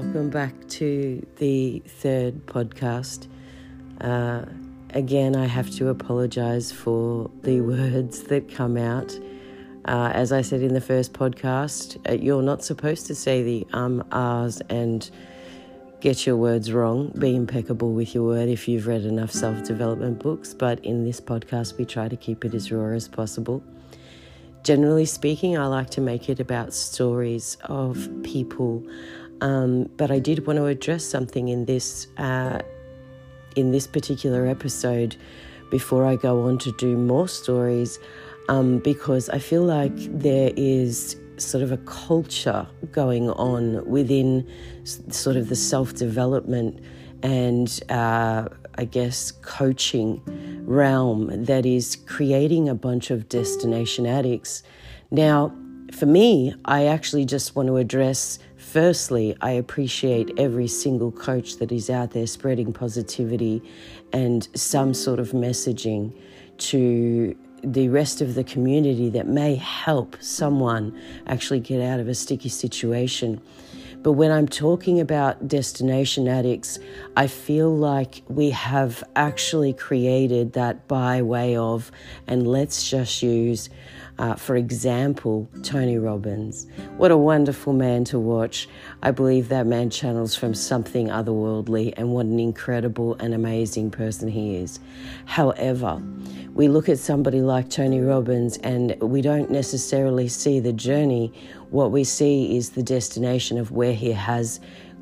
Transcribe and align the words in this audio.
Welcome 0.00 0.30
back 0.30 0.54
to 0.80 1.26
the 1.36 1.82
third 1.86 2.46
podcast. 2.46 3.28
Uh, 4.00 4.46
again, 4.94 5.36
I 5.36 5.44
have 5.44 5.68
to 5.72 5.88
apologize 5.88 6.72
for 6.72 7.30
the 7.42 7.60
words 7.60 8.22
that 8.22 8.50
come 8.50 8.78
out. 8.78 9.12
Uh, 9.84 10.10
as 10.14 10.32
I 10.32 10.40
said 10.40 10.62
in 10.62 10.72
the 10.72 10.80
first 10.80 11.12
podcast, 11.12 11.98
uh, 12.08 12.14
you're 12.14 12.40
not 12.40 12.64
supposed 12.64 13.08
to 13.08 13.14
say 13.14 13.42
the 13.42 13.66
um, 13.74 14.02
ahs, 14.10 14.62
and 14.70 15.10
get 16.00 16.26
your 16.26 16.38
words 16.38 16.72
wrong. 16.72 17.12
Be 17.18 17.36
impeccable 17.36 17.92
with 17.92 18.14
your 18.14 18.24
word 18.24 18.48
if 18.48 18.68
you've 18.68 18.86
read 18.86 19.02
enough 19.02 19.30
self 19.30 19.62
development 19.64 20.20
books. 20.20 20.54
But 20.54 20.82
in 20.82 21.04
this 21.04 21.20
podcast, 21.20 21.76
we 21.76 21.84
try 21.84 22.08
to 22.08 22.16
keep 22.16 22.46
it 22.46 22.54
as 22.54 22.72
raw 22.72 22.94
as 22.94 23.06
possible. 23.06 23.62
Generally 24.62 25.06
speaking, 25.06 25.58
I 25.58 25.66
like 25.66 25.90
to 25.90 26.00
make 26.00 26.30
it 26.30 26.40
about 26.40 26.72
stories 26.72 27.56
of 27.64 28.08
people, 28.22 28.82
um, 29.40 29.90
but 29.96 30.10
I 30.10 30.18
did 30.18 30.46
want 30.46 30.58
to 30.58 30.66
address 30.66 31.04
something 31.04 31.48
in 31.48 31.64
this 31.64 32.06
uh, 32.18 32.60
in 33.56 33.72
this 33.72 33.86
particular 33.86 34.46
episode 34.46 35.16
before 35.70 36.04
I 36.04 36.16
go 36.16 36.42
on 36.42 36.58
to 36.58 36.72
do 36.72 36.96
more 36.96 37.28
stories, 37.28 37.98
um, 38.48 38.78
because 38.78 39.28
I 39.28 39.38
feel 39.38 39.62
like 39.62 39.94
there 39.96 40.52
is 40.56 41.16
sort 41.36 41.62
of 41.62 41.72
a 41.72 41.78
culture 41.78 42.66
going 42.92 43.30
on 43.30 43.84
within 43.88 44.46
sort 44.84 45.36
of 45.36 45.48
the 45.48 45.56
self 45.56 45.94
development 45.94 46.80
and 47.22 47.80
uh, 47.88 48.48
I 48.76 48.84
guess 48.84 49.32
coaching 49.42 50.22
realm 50.66 51.44
that 51.44 51.66
is 51.66 51.96
creating 52.06 52.68
a 52.68 52.74
bunch 52.74 53.10
of 53.10 53.28
destination 53.28 54.06
addicts. 54.06 54.62
Now, 55.10 55.52
for 55.92 56.06
me, 56.06 56.54
I 56.64 56.86
actually 56.86 57.24
just 57.24 57.56
want 57.56 57.66
to 57.68 57.76
address 57.76 58.38
firstly, 58.70 59.36
I 59.40 59.50
appreciate 59.50 60.30
every 60.38 60.68
single 60.68 61.10
coach 61.10 61.56
that 61.56 61.72
is 61.72 61.90
out 61.90 62.12
there 62.12 62.26
spreading 62.26 62.72
positivity 62.72 63.62
and 64.12 64.46
some 64.54 64.94
sort 64.94 65.18
of 65.18 65.30
messaging 65.30 66.12
to 66.58 67.36
the 67.64 67.88
rest 67.88 68.20
of 68.20 68.36
the 68.36 68.44
community 68.44 69.10
that 69.10 69.26
may 69.26 69.56
help 69.56 70.16
someone 70.20 70.96
actually 71.26 71.58
get 71.58 71.80
out 71.80 71.98
of 71.98 72.08
a 72.08 72.14
sticky 72.14 72.48
situation. 72.48 73.40
But 74.02 74.12
when 74.12 74.30
I'm 74.30 74.48
talking 74.48 75.00
about 75.00 75.48
destination 75.48 76.28
addicts, 76.28 76.78
I 77.16 77.26
feel 77.26 77.76
like 77.76 78.22
we 78.28 78.50
have 78.50 79.02
actually 79.16 79.74
created 79.74 80.54
that 80.54 80.86
by 80.88 81.20
way 81.22 81.56
of, 81.56 81.90
and 82.26 82.46
let's 82.46 82.88
just 82.88 83.22
use, 83.22 83.68
uh, 84.20 84.34
for 84.34 84.54
example, 84.54 85.48
Tony 85.62 85.96
Robbins. 85.96 86.66
What 86.98 87.10
a 87.10 87.16
wonderful 87.16 87.72
man 87.72 88.04
to 88.04 88.18
watch. 88.18 88.68
I 89.02 89.12
believe 89.12 89.48
that 89.48 89.66
man 89.66 89.88
channels 89.88 90.36
from 90.36 90.52
something 90.52 91.08
otherworldly, 91.08 91.94
and 91.96 92.12
what 92.12 92.26
an 92.26 92.38
incredible 92.38 93.14
and 93.14 93.32
amazing 93.32 93.90
person 93.90 94.28
he 94.28 94.56
is. 94.56 94.78
However, 95.24 96.02
we 96.52 96.68
look 96.68 96.90
at 96.90 96.98
somebody 96.98 97.40
like 97.40 97.70
Tony 97.70 98.00
Robbins 98.00 98.58
and 98.58 98.94
we 99.00 99.22
don't 99.22 99.50
necessarily 99.50 100.28
see 100.28 100.60
the 100.60 100.74
journey. 100.74 101.32
What 101.70 101.90
we 101.90 102.04
see 102.04 102.58
is 102.58 102.70
the 102.70 102.82
destination 102.82 103.56
of 103.56 103.70
where 103.70 103.94
he 103.94 104.12
has 104.12 104.60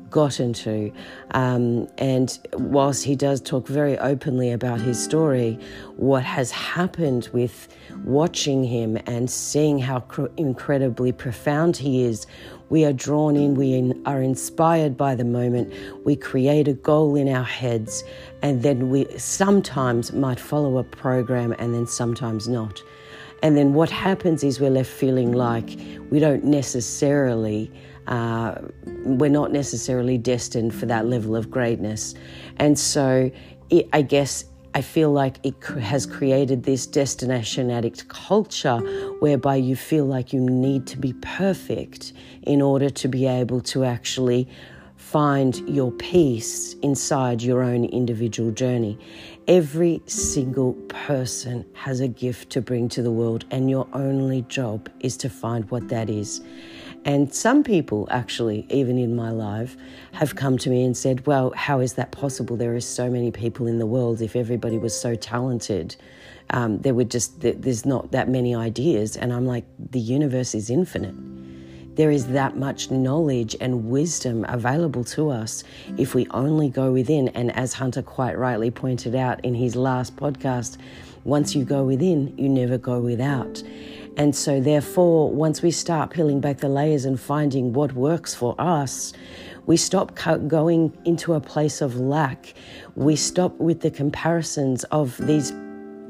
gotten 0.09 0.49
into. 0.49 0.91
Um, 1.31 1.87
and 1.97 2.37
whilst 2.53 3.03
he 3.03 3.15
does 3.15 3.41
talk 3.41 3.67
very 3.67 3.97
openly 3.99 4.51
about 4.51 4.81
his 4.81 5.01
story, 5.01 5.59
what 5.95 6.23
has 6.23 6.51
happened 6.51 7.29
with 7.33 7.67
watching 8.03 8.63
him 8.63 8.97
and 9.05 9.29
seeing 9.29 9.79
how 9.79 10.01
cr- 10.01 10.27
incredibly 10.37 11.11
profound 11.11 11.77
he 11.77 12.03
is, 12.03 12.25
we 12.69 12.85
are 12.85 12.93
drawn 12.93 13.35
in, 13.35 13.55
we 13.55 13.73
in, 13.73 14.01
are 14.05 14.21
inspired 14.21 14.95
by 14.95 15.15
the 15.15 15.23
moment, 15.23 15.73
we 16.05 16.15
create 16.15 16.67
a 16.67 16.73
goal 16.73 17.15
in 17.15 17.27
our 17.27 17.43
heads, 17.43 18.03
and 18.41 18.61
then 18.61 18.89
we 18.89 19.07
sometimes 19.17 20.13
might 20.13 20.39
follow 20.39 20.77
a 20.77 20.83
program 20.83 21.53
and 21.59 21.73
then 21.73 21.87
sometimes 21.87 22.47
not. 22.47 22.81
And 23.41 23.55
then 23.55 23.73
what 23.73 23.89
happens 23.89 24.43
is 24.43 24.59
we're 24.59 24.69
left 24.69 24.91
feeling 24.91 25.31
like 25.31 25.79
we 26.09 26.19
don't 26.19 26.43
necessarily 26.43 27.71
uh, 28.09 28.55
we're 29.05 29.29
not 29.29 29.51
necessarily 29.51 30.17
destined 30.17 30.73
for 30.73 30.85
that 30.87 31.05
level 31.05 31.35
of 31.35 31.49
greatness. 31.49 32.15
And 32.57 32.77
so 32.77 33.31
it, 33.69 33.87
I 33.93 34.01
guess 34.01 34.45
I 34.73 34.81
feel 34.81 35.11
like 35.11 35.37
it 35.43 35.55
has 35.63 36.05
created 36.05 36.63
this 36.63 36.85
destination 36.85 37.71
addict 37.71 38.07
culture 38.07 38.77
whereby 39.19 39.55
you 39.55 39.75
feel 39.75 40.05
like 40.05 40.33
you 40.33 40.41
need 40.41 40.85
to 40.87 40.97
be 40.97 41.13
perfect 41.13 42.13
in 42.43 42.61
order 42.61 42.89
to 42.89 43.07
be 43.07 43.25
able 43.25 43.61
to 43.61 43.83
actually 43.83 44.47
find 44.95 45.57
your 45.67 45.91
peace 45.91 46.73
inside 46.81 47.41
your 47.41 47.63
own 47.63 47.85
individual 47.85 48.51
journey. 48.51 48.97
Every 49.47 50.01
single 50.05 50.73
person 50.87 51.65
has 51.73 51.99
a 51.99 52.07
gift 52.07 52.51
to 52.51 52.61
bring 52.61 52.89
to 52.89 53.01
the 53.01 53.11
world, 53.11 53.45
and 53.49 53.69
your 53.69 53.87
only 53.93 54.43
job 54.43 54.89
is 54.99 55.17
to 55.17 55.29
find 55.29 55.69
what 55.71 55.87
that 55.89 56.09
is. 56.09 56.41
And 57.05 57.33
some 57.33 57.63
people, 57.63 58.07
actually, 58.11 58.65
even 58.69 58.97
in 58.97 59.15
my 59.15 59.31
life, 59.31 59.77
have 60.11 60.35
come 60.35 60.57
to 60.59 60.69
me 60.69 60.83
and 60.83 60.95
said, 60.95 61.25
Well, 61.25 61.51
how 61.55 61.79
is 61.79 61.93
that 61.93 62.11
possible? 62.11 62.57
There 62.57 62.75
are 62.75 62.81
so 62.81 63.09
many 63.09 63.31
people 63.31 63.67
in 63.67 63.79
the 63.79 63.85
world. 63.85 64.21
If 64.21 64.35
everybody 64.35 64.77
was 64.77 64.99
so 64.99 65.15
talented, 65.15 65.95
um, 66.49 66.79
there 66.79 66.93
would 66.93 67.09
just, 67.09 67.39
there's 67.41 67.85
not 67.85 68.11
that 68.11 68.27
many 68.27 68.53
ideas. 68.53 69.15
And 69.15 69.31
I'm 69.31 69.45
like, 69.45 69.65
The 69.91 69.99
universe 69.99 70.53
is 70.53 70.69
infinite. 70.69 71.15
There 71.95 72.11
is 72.11 72.27
that 72.27 72.55
much 72.55 72.91
knowledge 72.91 73.57
and 73.59 73.89
wisdom 73.89 74.45
available 74.47 75.03
to 75.05 75.29
us 75.29 75.63
if 75.97 76.15
we 76.15 76.27
only 76.31 76.69
go 76.69 76.91
within. 76.91 77.27
And 77.29 77.53
as 77.55 77.73
Hunter 77.73 78.01
quite 78.01 78.37
rightly 78.37 78.71
pointed 78.71 79.15
out 79.15 79.43
in 79.43 79.53
his 79.53 79.75
last 79.75 80.15
podcast, 80.15 80.77
once 81.25 81.55
you 81.55 81.65
go 81.65 81.83
within, 81.83 82.33
you 82.37 82.47
never 82.47 82.77
go 82.77 82.99
without. 82.99 83.61
And 84.19 84.35
so, 84.35 84.59
therefore, 84.59 85.31
once 85.31 85.61
we 85.61 85.71
start 85.71 86.09
peeling 86.09 86.41
back 86.41 86.57
the 86.57 86.67
layers 86.67 87.05
and 87.05 87.17
finding 87.17 87.71
what 87.71 87.93
works 87.93 88.35
for 88.35 88.53
us, 88.59 89.13
we 89.65 89.77
stop 89.77 90.13
going 90.49 90.91
into 91.05 91.35
a 91.35 91.39
place 91.39 91.79
of 91.79 91.95
lack. 91.95 92.53
We 92.95 93.15
stop 93.15 93.57
with 93.59 93.79
the 93.79 93.89
comparisons 93.89 94.83
of 94.91 95.15
these, 95.25 95.53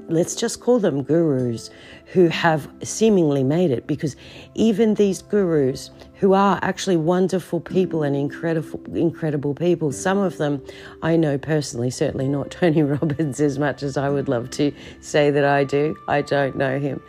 let's 0.08 0.34
just 0.34 0.60
call 0.60 0.80
them 0.80 1.04
gurus, 1.04 1.70
who 2.12 2.28
have 2.28 2.68
seemingly 2.84 3.44
made 3.44 3.72
it. 3.72 3.88
Because 3.88 4.16
even 4.56 4.96
these 4.96 5.22
gurus 5.22 5.92
who 6.20 6.34
are 6.34 6.60
actually 6.62 6.98
wonderful 6.98 7.62
people 7.62 8.04
and 8.04 8.14
incredible, 8.14 8.82
incredible 8.94 9.54
people. 9.54 9.92
Some 9.92 10.18
of 10.18 10.38
them 10.38 10.62
I 11.02 11.16
know 11.16 11.38
personally, 11.38 11.90
certainly 11.90 12.28
not 12.28 12.52
Tony 12.52 12.84
Robbins 12.84 13.40
as 13.40 13.58
much 13.58 13.84
as 13.84 13.96
I 13.96 14.10
would 14.10 14.28
love 14.28 14.50
to 14.52 14.74
say 15.00 15.32
that 15.32 15.46
I 15.46 15.64
do. 15.64 15.96
I 16.10 16.22
don't 16.22 16.58
know 16.58 16.78
him. 16.78 17.02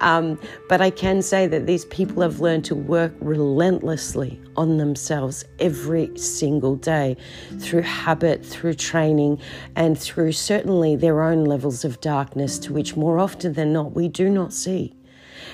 Um, 0.00 0.38
but 0.68 0.80
I 0.80 0.88
can 0.90 1.20
say 1.20 1.46
that 1.46 1.66
these 1.66 1.84
people 1.86 2.22
have 2.22 2.40
learned 2.40 2.64
to 2.66 2.74
work 2.74 3.12
relentlessly 3.20 4.40
on 4.56 4.78
themselves 4.78 5.44
every 5.58 6.16
single 6.16 6.76
day 6.76 7.16
through 7.58 7.82
habit, 7.82 8.44
through 8.44 8.74
training, 8.74 9.40
and 9.76 9.98
through 9.98 10.32
certainly 10.32 10.96
their 10.96 11.22
own 11.22 11.44
levels 11.44 11.84
of 11.84 12.00
darkness, 12.00 12.58
to 12.60 12.72
which 12.72 12.96
more 12.96 13.18
often 13.18 13.52
than 13.52 13.72
not 13.72 13.94
we 13.94 14.08
do 14.08 14.30
not 14.30 14.43
see. 14.52 14.94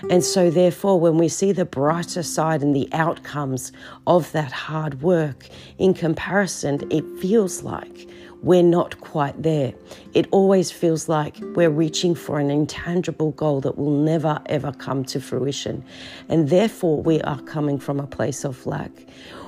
And 0.08 0.24
so, 0.24 0.50
therefore, 0.50 0.98
when 0.98 1.18
we 1.18 1.28
see 1.28 1.52
the 1.52 1.64
brighter 1.64 2.22
side 2.22 2.62
and 2.62 2.74
the 2.74 2.88
outcomes 2.92 3.72
of 4.06 4.32
that 4.32 4.52
hard 4.52 5.02
work, 5.02 5.48
in 5.78 5.94
comparison, 5.94 6.80
it 6.90 7.04
feels 7.20 7.62
like 7.62 8.08
we're 8.42 8.62
not 8.62 8.98
quite 9.00 9.42
there. 9.42 9.74
It 10.14 10.26
always 10.30 10.70
feels 10.70 11.08
like 11.08 11.36
we're 11.54 11.70
reaching 11.70 12.14
for 12.14 12.38
an 12.38 12.50
intangible 12.50 13.32
goal 13.32 13.60
that 13.60 13.76
will 13.76 13.90
never 13.90 14.40
ever 14.46 14.72
come 14.72 15.04
to 15.06 15.20
fruition. 15.20 15.84
And 16.28 16.48
therefore, 16.48 17.02
we 17.02 17.20
are 17.22 17.40
coming 17.42 17.78
from 17.78 18.00
a 18.00 18.06
place 18.06 18.44
of 18.44 18.64
lack. 18.66 18.92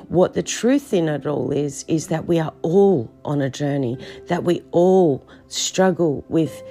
What 0.08 0.34
the 0.34 0.42
truth 0.42 0.92
in 0.92 1.08
it 1.08 1.26
all 1.26 1.52
is, 1.52 1.86
is 1.88 2.08
that 2.08 2.26
we 2.26 2.38
are 2.38 2.52
all 2.60 3.10
on 3.24 3.40
a 3.40 3.48
journey, 3.48 3.96
that 4.26 4.44
we 4.44 4.62
all 4.72 5.26
struggle 5.48 6.22
with 6.28 6.62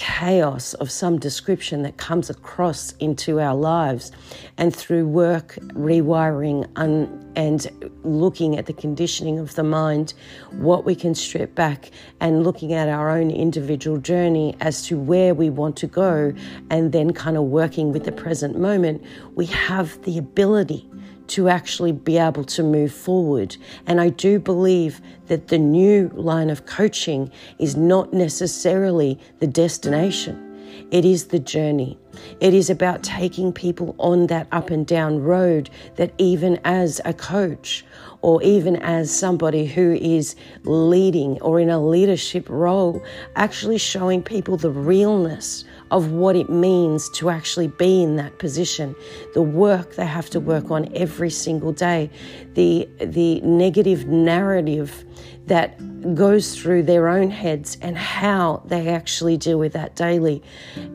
chaos 0.00 0.72
of 0.74 0.90
some 0.90 1.18
description 1.18 1.82
that 1.82 1.98
comes 1.98 2.30
across 2.30 2.92
into 3.00 3.38
our 3.38 3.54
lives. 3.54 4.10
And 4.56 4.74
through 4.74 5.06
work, 5.06 5.58
rewiring, 5.74 6.66
un- 6.76 7.32
and 7.36 7.92
looking 8.02 8.56
at 8.56 8.64
the 8.64 8.72
conditioning 8.72 9.38
of 9.38 9.54
the 9.56 9.62
mind, 9.62 10.14
what 10.52 10.86
we 10.86 10.94
can 10.94 11.14
strip 11.14 11.54
back 11.54 11.90
and 12.18 12.44
looking 12.44 12.72
at 12.72 12.88
our 12.88 13.10
own 13.10 13.30
individual 13.30 13.98
journey 13.98 14.56
as 14.60 14.86
to 14.86 14.98
where 14.98 15.34
we 15.34 15.50
want 15.50 15.76
to 15.76 15.86
go, 15.86 16.32
and 16.70 16.92
then 16.92 17.12
kind 17.12 17.36
of 17.36 17.44
working 17.44 17.92
with 17.92 18.04
the 18.04 18.12
present 18.12 18.58
moment, 18.58 19.04
we 19.34 19.44
have 19.44 20.00
the 20.04 20.16
ability 20.16 20.88
to 21.30 21.48
actually 21.48 21.92
be 21.92 22.18
able 22.18 22.44
to 22.44 22.62
move 22.62 22.92
forward. 22.92 23.56
And 23.86 24.00
I 24.00 24.10
do 24.10 24.38
believe 24.38 25.00
that 25.26 25.48
the 25.48 25.58
new 25.58 26.10
line 26.14 26.50
of 26.50 26.66
coaching 26.66 27.30
is 27.58 27.76
not 27.76 28.12
necessarily 28.12 29.18
the 29.38 29.46
destination. 29.46 30.46
It 30.90 31.04
is 31.04 31.26
the 31.26 31.38
journey. 31.38 31.98
It 32.40 32.54
is 32.54 32.68
about 32.68 33.02
taking 33.02 33.52
people 33.52 33.94
on 33.98 34.26
that 34.26 34.48
up 34.50 34.70
and 34.70 34.86
down 34.86 35.22
road 35.22 35.70
that, 35.96 36.12
even 36.18 36.60
as 36.64 37.00
a 37.04 37.12
coach 37.12 37.84
or 38.22 38.42
even 38.42 38.76
as 38.76 39.16
somebody 39.16 39.66
who 39.66 39.94
is 39.94 40.36
leading 40.64 41.40
or 41.42 41.60
in 41.60 41.70
a 41.70 41.84
leadership 41.84 42.48
role, 42.48 43.02
actually 43.36 43.78
showing 43.78 44.22
people 44.22 44.56
the 44.56 44.70
realness 44.70 45.64
of 45.90 46.12
what 46.12 46.36
it 46.36 46.48
means 46.48 47.08
to 47.10 47.30
actually 47.30 47.68
be 47.68 48.02
in 48.02 48.16
that 48.16 48.38
position, 48.38 48.94
the 49.34 49.42
work 49.42 49.96
they 49.96 50.06
have 50.06 50.30
to 50.30 50.40
work 50.40 50.70
on 50.70 50.90
every 50.94 51.30
single 51.30 51.72
day, 51.72 52.10
the, 52.54 52.88
the 53.00 53.40
negative 53.40 54.06
narrative 54.06 55.04
that 55.46 56.14
goes 56.14 56.54
through 56.56 56.82
their 56.82 57.08
own 57.08 57.30
heads 57.30 57.76
and 57.82 57.96
how 57.96 58.62
they 58.66 58.88
actually 58.88 59.36
deal 59.36 59.58
with 59.58 59.72
that 59.72 59.96
daily 59.96 60.42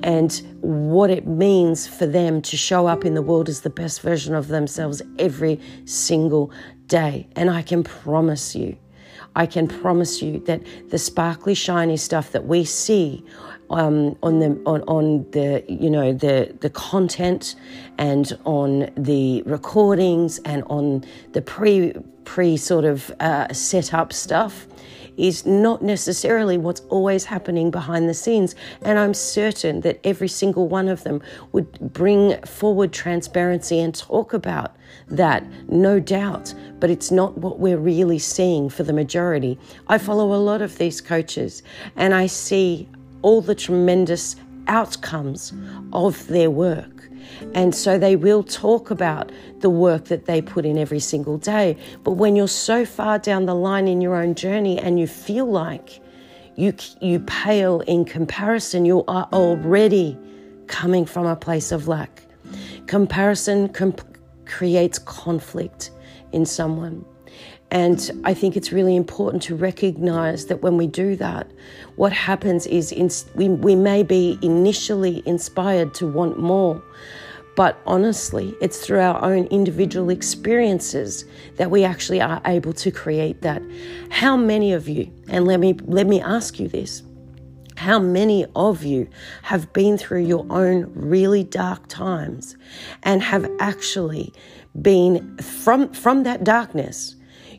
and 0.02 0.42
what 0.62 1.10
it 1.10 1.28
means 1.28 1.86
for 1.86 2.06
them 2.06 2.42
to 2.42 2.56
show 2.56 2.88
up 2.88 3.04
in 3.04 3.14
the 3.14 3.22
world 3.22 3.50
as 3.50 3.62
the 3.62 3.70
best 3.70 4.02
version 4.02 4.34
of 4.34 4.48
themselves 4.48 5.02
every 5.20 5.60
single 5.84 6.52
day. 6.88 7.28
And 7.36 7.50
I 7.50 7.62
can 7.62 7.84
promise 7.84 8.56
you, 8.56 8.78
I 9.36 9.46
can 9.46 9.68
promise 9.68 10.22
you 10.22 10.40
that 10.46 10.62
the 10.90 10.98
sparkly, 10.98 11.54
shiny 11.54 11.98
stuff 11.98 12.32
that 12.32 12.46
we 12.46 12.64
see 12.64 13.26
um, 13.70 14.16
on 14.22 14.40
the 14.40 14.62
on, 14.66 14.82
on 14.84 15.30
the 15.32 15.64
you 15.68 15.90
know 15.90 16.14
the 16.14 16.56
the 16.62 16.70
content 16.70 17.56
and 17.98 18.38
on 18.46 18.90
the 18.96 19.42
recordings 19.44 20.40
and 20.40 20.64
on 20.66 21.04
the 21.34 21.42
pre 21.42 21.94
pre 22.24 22.58
sort 22.58 22.86
of 22.86 23.12
uh, 23.20 23.52
set 23.54 23.94
up 23.94 24.12
stuff 24.14 24.68
is 25.18 25.46
not 25.46 25.82
necessarily 25.82 26.58
what's 26.58 26.82
always 26.90 27.26
happening 27.26 27.72
behind 27.72 28.10
the 28.10 28.14
scenes. 28.14 28.56
And 28.82 29.00
I'm 29.00 29.14
certain 29.14 29.82
that 29.82 30.00
every 30.04 30.28
single 30.28 30.68
one 30.68 30.88
of 30.88 31.04
them 31.04 31.22
would 31.52 31.94
bring 31.94 32.40
forward 32.42 32.92
transparency 32.92 33.80
and 33.80 33.96
talk 33.96 34.34
about 34.34 34.76
that, 35.08 35.46
no 35.70 36.00
doubt. 36.00 36.54
But 36.80 36.90
it's 36.90 37.12
not 37.12 37.38
what 37.38 37.60
we're 37.60 37.78
really 37.78 38.20
seeing 38.20 38.70
for 38.70 38.84
the 38.84 38.94
majority. 38.94 39.58
I 39.88 39.98
follow 39.98 40.34
a 40.34 40.42
lot 40.42 40.62
of 40.62 40.78
these 40.78 41.02
coaches 41.02 41.64
and 41.96 42.14
I 42.14 42.28
see 42.28 42.90
all 43.26 43.42
the 43.42 43.56
tremendous 43.56 44.36
outcomes 44.68 45.52
of 45.94 46.28
their 46.28 46.52
work. 46.52 47.10
And 47.56 47.74
so 47.74 47.98
they 47.98 48.16
will 48.16 48.44
talk 48.44 48.92
about 48.92 49.32
the 49.62 49.70
work 49.70 50.06
that 50.06 50.26
they 50.26 50.44
put 50.44 50.64
in 50.64 50.78
every 50.78 51.00
single 51.00 51.40
day. 51.40 51.76
But 52.04 52.12
when 52.12 52.36
you're 52.36 52.48
so 52.48 52.86
far 52.86 53.18
down 53.18 53.48
the 53.48 53.56
line 53.56 53.88
in 53.88 54.00
your 54.00 54.16
own 54.16 54.36
journey 54.36 54.78
and 54.78 55.00
you 55.00 55.08
feel 55.08 55.48
like 55.48 56.00
you, 56.56 56.76
you 57.02 57.20
pale 57.22 57.82
in 57.82 58.06
comparison, 58.06 58.86
you 58.86 59.04
are 59.08 59.28
already 59.34 60.16
coming 60.68 61.04
from 61.04 61.26
a 61.26 61.36
place 61.36 61.72
of 61.72 61.88
lack. 61.88 62.28
Comparison 62.86 63.70
comp- 63.70 64.20
creates 64.46 65.00
conflict 65.00 65.90
in 66.32 66.46
someone. 66.46 67.04
And 67.72 68.12
I 68.24 68.34
think 68.34 68.56
it's 68.56 68.72
really 68.72 68.96
important 68.96 69.42
to 69.44 69.56
recognize 69.56 70.46
that 70.46 70.62
when 70.62 70.78
we 70.78 70.88
do 70.88 71.16
that, 71.16 71.52
what 71.96 72.14
happens 72.14 72.68
is 72.68 72.92
in, 72.92 73.10
we, 73.36 73.50
we 73.50 73.76
may 73.76 74.04
be 74.04 74.38
initially 74.42 75.24
inspired 75.26 75.94
to 75.96 76.08
want 76.08 76.40
more, 76.40 76.82
but 77.56 77.78
honestly, 77.86 78.56
it's 78.62 78.86
through 78.86 79.00
our 79.00 79.24
own 79.24 79.46
individual 79.46 80.10
experiences 80.10 81.26
that 81.56 81.72
we 81.72 81.84
actually 81.84 82.22
are 82.22 82.42
able 82.46 82.74
to 82.74 82.92
create 82.92 83.42
that. 83.42 83.62
How 84.10 84.38
many 84.38 84.74
of 84.74 84.88
you, 84.88 85.12
and 85.30 85.46
let 85.46 85.60
me, 85.60 85.74
let 85.86 86.06
me 86.06 86.22
ask 86.22 86.60
you 86.60 86.68
this, 86.68 87.02
how 87.78 88.00
many 88.00 88.46
of 88.56 88.84
you 88.84 89.10
have 89.44 89.72
been 89.74 89.98
through 89.98 90.24
your 90.26 90.46
own 90.50 90.92
really 90.96 91.44
dark 91.44 91.88
times 91.88 92.56
and 93.04 93.22
have 93.22 93.50
actually 93.60 94.34
been 94.82 95.38
from, 95.38 95.92
from 95.94 96.24
that 96.24 96.44
darkness? 96.44 97.15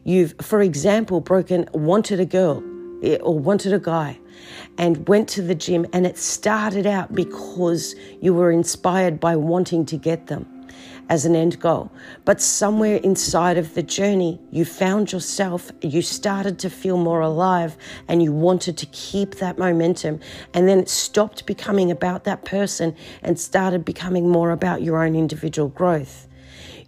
You've, 0.06 0.36
for 0.40 0.62
example, 0.62 1.20
broken, 1.20 1.68
wanted 1.72 2.20
a 2.20 2.24
girl 2.24 2.62
or 3.22 3.36
wanted 3.36 3.72
a 3.72 3.80
guy 3.80 4.20
and 4.78 5.08
went 5.08 5.28
to 5.30 5.42
the 5.42 5.54
gym, 5.56 5.84
and 5.92 6.06
it 6.06 6.16
started 6.16 6.86
out 6.86 7.12
because 7.12 7.96
you 8.20 8.32
were 8.32 8.52
inspired 8.52 9.18
by 9.18 9.34
wanting 9.34 9.84
to 9.86 9.96
get 9.96 10.28
them 10.28 10.46
as 11.08 11.24
an 11.24 11.34
end 11.34 11.58
goal. 11.58 11.90
But 12.24 12.40
somewhere 12.40 12.98
inside 12.98 13.58
of 13.58 13.74
the 13.74 13.82
journey, 13.82 14.40
you 14.52 14.64
found 14.64 15.10
yourself, 15.10 15.72
you 15.80 16.02
started 16.02 16.60
to 16.60 16.70
feel 16.70 16.98
more 16.98 17.20
alive, 17.20 17.76
and 18.06 18.22
you 18.22 18.30
wanted 18.30 18.78
to 18.78 18.86
keep 18.86 19.36
that 19.36 19.58
momentum. 19.58 20.20
And 20.54 20.68
then 20.68 20.78
it 20.78 20.88
stopped 20.88 21.46
becoming 21.46 21.90
about 21.90 22.22
that 22.24 22.44
person 22.44 22.94
and 23.22 23.40
started 23.40 23.84
becoming 23.84 24.30
more 24.30 24.52
about 24.52 24.82
your 24.82 25.04
own 25.04 25.16
individual 25.16 25.68
growth. 25.68 26.25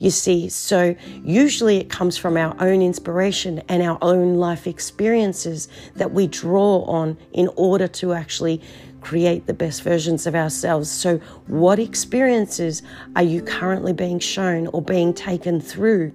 You 0.01 0.11
see, 0.11 0.49
so 0.49 0.95
usually 1.25 1.79
it 1.79 1.91
comes 1.91 2.17
from 2.17 2.37
our 2.37 2.55
own 2.61 2.83
inspiration 2.83 3.63
and 3.69 3.83
our 3.83 3.99
own 4.01 4.37
life 4.37 4.67
experiences 4.67 5.69
that 5.97 6.13
we 6.13 6.29
draw 6.29 6.83
on 6.85 7.19
in 7.33 7.49
order 7.57 7.89
to 7.89 8.13
actually 8.13 8.63
create 9.01 9.47
the 9.47 9.55
best 9.55 9.83
versions 9.83 10.27
of 10.27 10.37
ourselves. 10.37 10.91
So, 10.91 11.19
what 11.47 11.81
experiences 11.81 12.83
are 13.17 13.23
you 13.25 13.43
currently 13.43 13.93
being 13.93 14.21
shown 14.21 14.69
or 14.69 14.83
being 14.83 15.13
taken 15.13 15.61
through? 15.61 16.13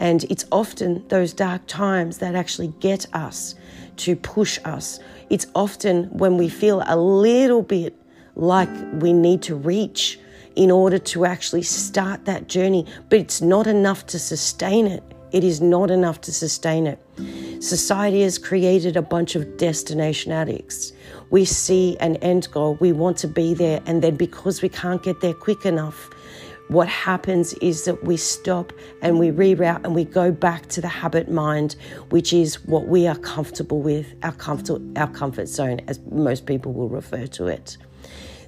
And 0.00 0.24
it's 0.24 0.46
often 0.50 1.06
those 1.08 1.32
dark 1.32 1.66
times 1.66 2.18
that 2.18 2.34
actually 2.34 2.68
get 2.80 3.06
us 3.12 3.56
to 3.98 4.16
push 4.16 4.58
us. 4.64 5.00
It's 5.28 5.46
often 5.54 6.04
when 6.04 6.38
we 6.38 6.48
feel 6.48 6.82
a 6.86 6.96
little 6.96 7.62
bit 7.62 7.94
like 8.36 8.70
we 8.94 9.12
need 9.12 9.42
to 9.42 9.56
reach 9.56 10.18
in 10.56 10.70
order 10.70 10.98
to 10.98 11.24
actually 11.24 11.62
start 11.62 12.24
that 12.24 12.48
journey, 12.48 12.86
but 13.08 13.18
it's 13.18 13.40
not 13.40 13.66
enough 13.66 14.06
to 14.06 14.18
sustain 14.18 14.86
it. 14.86 15.02
It 15.30 15.44
is 15.44 15.60
not 15.60 15.90
enough 15.90 16.20
to 16.22 16.32
sustain 16.32 16.86
it. 16.86 16.98
Society 17.62 18.22
has 18.22 18.38
created 18.38 18.96
a 18.96 19.02
bunch 19.02 19.34
of 19.34 19.56
destination 19.58 20.32
addicts. 20.32 20.92
We 21.30 21.44
see 21.44 21.96
an 21.98 22.16
end 22.16 22.48
goal, 22.50 22.78
we 22.80 22.92
want 22.92 23.18
to 23.18 23.28
be 23.28 23.52
there, 23.52 23.82
and 23.84 24.02
then 24.02 24.16
because 24.16 24.62
we 24.62 24.68
can't 24.68 25.02
get 25.02 25.20
there 25.20 25.34
quick 25.34 25.66
enough, 25.66 26.08
what 26.68 26.88
happens 26.88 27.54
is 27.54 27.84
that 27.84 28.04
we 28.04 28.16
stop 28.16 28.72
and 29.00 29.18
we 29.18 29.30
reroute 29.30 29.84
and 29.84 29.94
we 29.94 30.04
go 30.04 30.30
back 30.30 30.66
to 30.68 30.80
the 30.80 30.88
habit 30.88 31.30
mind, 31.30 31.76
which 32.10 32.32
is 32.32 32.62
what 32.66 32.88
we 32.88 33.06
are 33.06 33.16
comfortable 33.16 33.80
with, 33.80 34.14
our 34.22 34.32
comfort, 34.32 34.82
our 34.96 35.08
comfort 35.08 35.48
zone, 35.48 35.80
as 35.88 35.98
most 36.10 36.44
people 36.44 36.72
will 36.74 36.90
refer 36.90 37.26
to 37.26 37.46
it. 37.46 37.78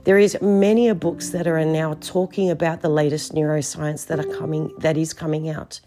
There 0.04 0.18
is 0.18 0.40
many 0.40 0.88
a 0.88 0.94
books 0.94 1.28
that 1.30 1.46
are 1.46 1.62
now 1.62 1.94
talking 2.00 2.50
about 2.50 2.80
the 2.80 2.88
latest 2.88 3.34
neuroscience 3.34 4.06
that 4.06 4.18
are 4.18 4.38
coming 4.38 4.72
that 4.78 4.96
is 4.96 5.12
coming 5.12 5.50
out. 5.50 5.78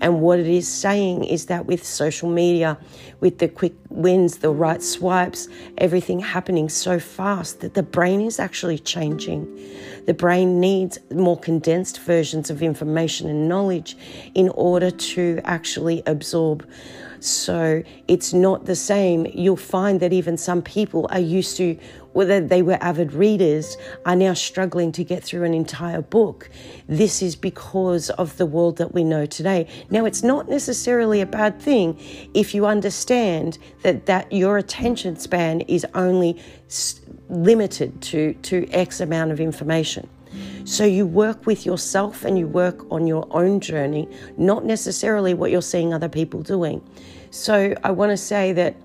And 0.00 0.22
what 0.22 0.38
it 0.38 0.46
is 0.46 0.66
saying 0.66 1.24
is 1.24 1.46
that 1.46 1.66
with 1.66 1.84
social 1.84 2.30
media, 2.30 2.78
with 3.20 3.38
the 3.38 3.48
quick 3.48 3.74
wins, 3.90 4.38
the 4.38 4.48
right 4.48 4.82
swipes, 4.82 5.46
everything 5.76 6.20
happening 6.20 6.70
so 6.70 6.98
fast 6.98 7.60
that 7.60 7.74
the 7.74 7.82
brain 7.82 8.22
is 8.22 8.40
actually 8.40 8.78
changing. 8.78 9.46
The 10.06 10.14
brain 10.14 10.58
needs 10.58 10.98
more 11.10 11.38
condensed 11.38 12.00
versions 12.00 12.48
of 12.48 12.62
information 12.62 13.28
and 13.28 13.46
knowledge 13.46 13.94
in 14.34 14.48
order 14.50 14.90
to 14.90 15.40
actually 15.44 16.02
absorb 16.06 16.66
so 17.20 17.82
it's 18.08 18.32
not 18.32 18.64
the 18.64 18.76
same. 18.76 19.26
You'll 19.32 19.56
find 19.56 20.00
that 20.00 20.12
even 20.12 20.36
some 20.36 20.62
people 20.62 21.06
are 21.10 21.20
used 21.20 21.56
to, 21.58 21.78
whether 22.12 22.40
they 22.40 22.62
were 22.62 22.78
avid 22.80 23.12
readers, 23.12 23.76
are 24.06 24.16
now 24.16 24.34
struggling 24.34 24.90
to 24.92 25.04
get 25.04 25.22
through 25.22 25.44
an 25.44 25.54
entire 25.54 26.02
book. 26.02 26.50
This 26.88 27.22
is 27.22 27.36
because 27.36 28.10
of 28.10 28.36
the 28.36 28.46
world 28.46 28.78
that 28.78 28.94
we 28.94 29.04
know 29.04 29.26
today. 29.26 29.68
Now, 29.90 30.06
it's 30.06 30.22
not 30.22 30.48
necessarily 30.48 31.20
a 31.20 31.26
bad 31.26 31.60
thing 31.60 31.98
if 32.34 32.54
you 32.54 32.66
understand 32.66 33.58
that, 33.82 34.06
that 34.06 34.32
your 34.32 34.58
attention 34.58 35.16
span 35.16 35.60
is 35.62 35.86
only 35.94 36.40
limited 37.28 38.00
to, 38.02 38.34
to 38.34 38.66
X 38.70 39.00
amount 39.00 39.30
of 39.30 39.40
information. 39.40 40.08
So 40.70 40.84
you 40.84 41.04
work 41.04 41.46
with 41.46 41.66
yourself 41.66 42.24
and 42.24 42.38
you 42.38 42.46
work 42.46 42.86
on 42.92 43.08
your 43.08 43.26
own 43.32 43.58
journey, 43.58 44.08
not 44.36 44.64
necessarily 44.64 45.34
what 45.34 45.50
you're 45.50 45.62
seeing 45.62 45.92
other 45.92 46.08
people 46.08 46.42
doing. 46.42 46.80
So 47.32 47.74
I 47.82 47.90
want 47.90 48.10
to 48.10 48.16
say 48.16 48.52
that 48.52 48.76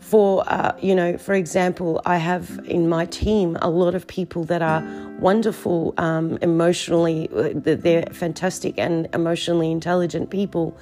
for 0.00 0.44
uh, 0.46 0.76
you 0.82 0.94
know 0.94 1.16
for 1.16 1.32
example 1.32 2.02
i 2.04 2.18
have 2.18 2.60
in 2.66 2.90
my 2.90 3.06
team 3.06 3.56
a 3.62 3.70
lot 3.70 3.94
of 3.94 4.06
people 4.06 4.44
that 4.44 4.60
are 4.60 4.82
wonderful 5.18 5.94
um, 5.96 6.36
emotionally 6.42 7.30
uh, 7.34 7.48
they're 7.54 8.04
fantastic 8.12 8.74
and 8.76 9.08
emotionally 9.14 9.70
intelligent 9.70 10.28
people 10.28 10.76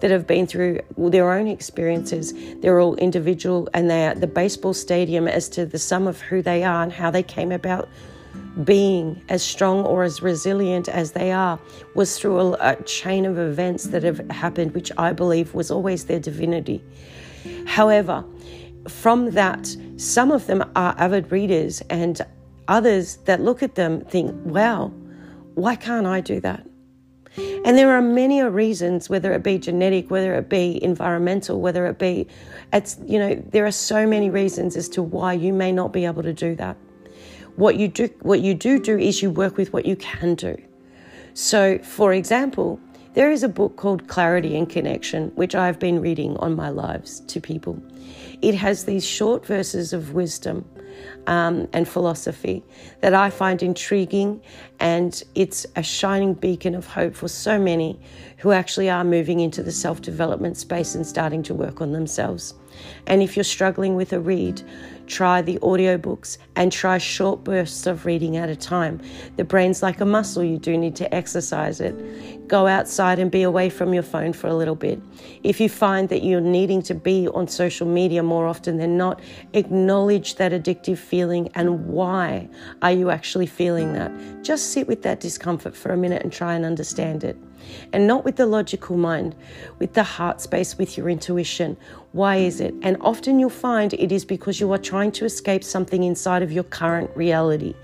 that 0.00 0.10
have 0.10 0.26
been 0.26 0.46
through 0.46 0.80
their 0.96 1.30
own 1.30 1.46
experiences 1.46 2.32
they're 2.62 2.80
all 2.80 2.96
individual 2.96 3.68
and 3.74 3.90
they 3.90 4.06
are 4.06 4.14
the 4.14 4.26
baseball 4.26 4.72
stadium 4.72 5.28
as 5.28 5.50
to 5.50 5.66
the 5.66 5.78
sum 5.78 6.06
of 6.06 6.18
who 6.22 6.40
they 6.40 6.64
are 6.64 6.82
and 6.82 6.94
how 6.94 7.10
they 7.10 7.22
came 7.22 7.52
about 7.52 7.90
being 8.64 9.22
as 9.28 9.42
strong 9.42 9.84
or 9.84 10.02
as 10.02 10.22
resilient 10.22 10.88
as 10.88 11.12
they 11.12 11.32
are 11.32 11.58
was 11.94 12.18
through 12.18 12.38
a, 12.38 12.52
a, 12.60 12.82
chain 12.82 13.24
of 13.24 13.38
events 13.38 13.84
that 13.84 14.02
have 14.02 14.18
happened, 14.30 14.74
which 14.74 14.92
I 14.98 15.12
believe 15.12 15.54
was 15.54 15.70
always 15.70 16.04
their 16.04 16.20
divinity. 16.20 16.84
However, 17.66 18.24
from 18.88 19.30
that, 19.30 19.74
some 19.96 20.30
of 20.30 20.46
them 20.46 20.62
are 20.76 20.94
avid 20.98 21.32
readers, 21.32 21.82
and 21.88 22.20
others 22.68 23.16
that 23.24 23.40
look 23.40 23.62
at 23.62 23.74
them 23.74 24.04
think, 24.04 24.34
wow, 24.44 24.88
why 25.54 25.76
can't 25.76 26.06
I 26.06 26.20
do 26.20 26.40
that? 26.40 26.66
And 27.64 27.78
there 27.78 27.90
are 27.92 28.02
many 28.02 28.42
reasons, 28.42 29.08
whether 29.08 29.32
it 29.32 29.42
be 29.42 29.56
genetic, 29.58 30.10
whether 30.10 30.34
it 30.34 30.50
be 30.50 30.82
environmental, 30.82 31.60
whether 31.60 31.86
it 31.86 31.98
be, 31.98 32.26
it's, 32.72 32.98
you 33.06 33.18
know, 33.18 33.34
there 33.50 33.64
are 33.64 33.72
so 33.72 34.06
many 34.06 34.28
reasons 34.28 34.76
as 34.76 34.88
to 34.90 35.02
why 35.02 35.32
you 35.32 35.52
may 35.52 35.72
not 35.72 35.92
be 35.92 36.04
able 36.04 36.22
to 36.22 36.34
do 36.34 36.54
that. 36.56 36.76
What 37.56 37.76
you 37.76 37.88
do, 37.88 38.08
what 38.20 38.40
you 38.40 38.54
do 38.54 38.78
do 38.78 38.98
is 38.98 39.22
you 39.22 39.30
work 39.30 39.56
with 39.56 39.72
what 39.72 39.86
you 39.86 39.96
can 39.96 40.34
do. 40.34 40.56
So, 41.34 41.78
for 41.78 42.12
example, 42.12 42.80
there 43.14 43.30
is 43.30 43.42
a 43.42 43.48
book 43.48 43.76
called 43.76 44.08
Clarity 44.08 44.56
and 44.56 44.68
Connection, 44.68 45.32
which 45.34 45.54
I've 45.54 45.78
been 45.78 46.00
reading 46.00 46.36
on 46.38 46.56
my 46.56 46.70
lives 46.70 47.20
to 47.20 47.40
people. 47.40 47.82
It 48.40 48.54
has 48.54 48.84
these 48.84 49.04
short 49.04 49.44
verses 49.44 49.92
of 49.92 50.14
wisdom 50.14 50.64
um, 51.26 51.68
and 51.72 51.86
philosophy 51.86 52.64
that 53.00 53.12
I 53.12 53.28
find 53.28 53.62
intriguing, 53.62 54.40
and 54.80 55.22
it's 55.34 55.66
a 55.76 55.82
shining 55.82 56.32
beacon 56.34 56.74
of 56.74 56.86
hope 56.86 57.14
for 57.14 57.28
so 57.28 57.58
many 57.58 58.00
who 58.38 58.52
actually 58.52 58.88
are 58.88 59.04
moving 59.04 59.40
into 59.40 59.62
the 59.62 59.72
self 59.72 60.00
development 60.00 60.56
space 60.56 60.94
and 60.94 61.06
starting 61.06 61.42
to 61.44 61.54
work 61.54 61.82
on 61.82 61.92
themselves. 61.92 62.54
And 63.06 63.22
if 63.22 63.36
you're 63.36 63.44
struggling 63.44 63.96
with 63.96 64.12
a 64.12 64.20
read, 64.20 64.62
try 65.06 65.42
the 65.42 65.58
audiobooks 65.58 66.38
and 66.56 66.72
try 66.72 66.98
short 66.98 67.44
bursts 67.44 67.86
of 67.86 68.06
reading 68.06 68.36
at 68.36 68.48
a 68.48 68.56
time. 68.56 69.00
The 69.36 69.44
brain's 69.44 69.82
like 69.82 70.00
a 70.00 70.04
muscle, 70.04 70.42
you 70.42 70.58
do 70.58 70.76
need 70.76 70.96
to 70.96 71.14
exercise 71.14 71.80
it. 71.80 72.48
Go 72.48 72.66
outside 72.66 73.18
and 73.18 73.30
be 73.30 73.42
away 73.42 73.68
from 73.68 73.92
your 73.92 74.02
phone 74.02 74.32
for 74.32 74.46
a 74.46 74.54
little 74.54 74.74
bit. 74.74 75.00
If 75.42 75.60
you 75.60 75.68
find 75.68 76.08
that 76.08 76.22
you're 76.22 76.40
needing 76.40 76.82
to 76.82 76.94
be 76.94 77.28
on 77.28 77.48
social 77.48 77.86
media 77.86 78.22
more 78.22 78.46
often 78.46 78.76
than 78.78 78.96
not, 78.96 79.20
acknowledge 79.52 80.36
that 80.36 80.52
addictive 80.52 80.98
feeling 80.98 81.48
and 81.54 81.86
why 81.86 82.48
are 82.82 82.92
you 82.92 83.10
actually 83.10 83.46
feeling 83.46 83.92
that. 83.94 84.12
Just 84.42 84.72
sit 84.72 84.86
with 84.86 85.02
that 85.02 85.20
discomfort 85.20 85.76
for 85.76 85.92
a 85.92 85.96
minute 85.96 86.22
and 86.22 86.32
try 86.32 86.54
and 86.54 86.64
understand 86.64 87.24
it 87.24 87.36
and 87.92 88.06
not 88.06 88.24
with 88.24 88.36
the 88.36 88.46
logical 88.46 88.96
mind, 88.96 89.34
with 89.78 89.94
the 89.94 90.02
heart 90.02 90.40
space, 90.40 90.78
with 90.78 90.96
your 90.96 91.08
intuition. 91.08 91.76
Why 92.12 92.36
is 92.36 92.60
it? 92.60 92.74
And 92.82 92.96
often 93.00 93.38
you'll 93.38 93.50
find 93.50 93.92
it 93.94 94.12
is 94.12 94.24
because 94.24 94.60
you 94.60 94.72
are 94.72 94.78
trying 94.78 95.12
to 95.12 95.24
escape 95.24 95.64
something 95.64 96.02
inside 96.02 96.42
of 96.42 96.52
your 96.52 96.64
current 96.64 97.10
reality. 97.16 97.74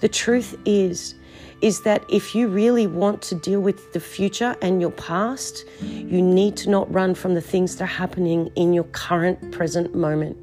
The 0.00 0.08
truth 0.08 0.58
is, 0.64 1.14
is 1.62 1.82
that 1.82 2.04
if 2.10 2.34
you 2.34 2.48
really 2.48 2.86
want 2.86 3.22
to 3.22 3.34
deal 3.34 3.60
with 3.60 3.92
the 3.92 4.00
future 4.00 4.56
and 4.60 4.80
your 4.80 4.90
past, 4.90 5.64
you 5.80 6.20
need 6.20 6.56
to 6.58 6.70
not 6.70 6.92
run 6.92 7.14
from 7.14 7.34
the 7.34 7.40
things 7.40 7.76
that 7.76 7.84
are 7.84 7.86
happening 7.86 8.50
in 8.56 8.72
your 8.72 8.84
current 8.84 9.52
present 9.52 9.94
moment. 9.94 10.36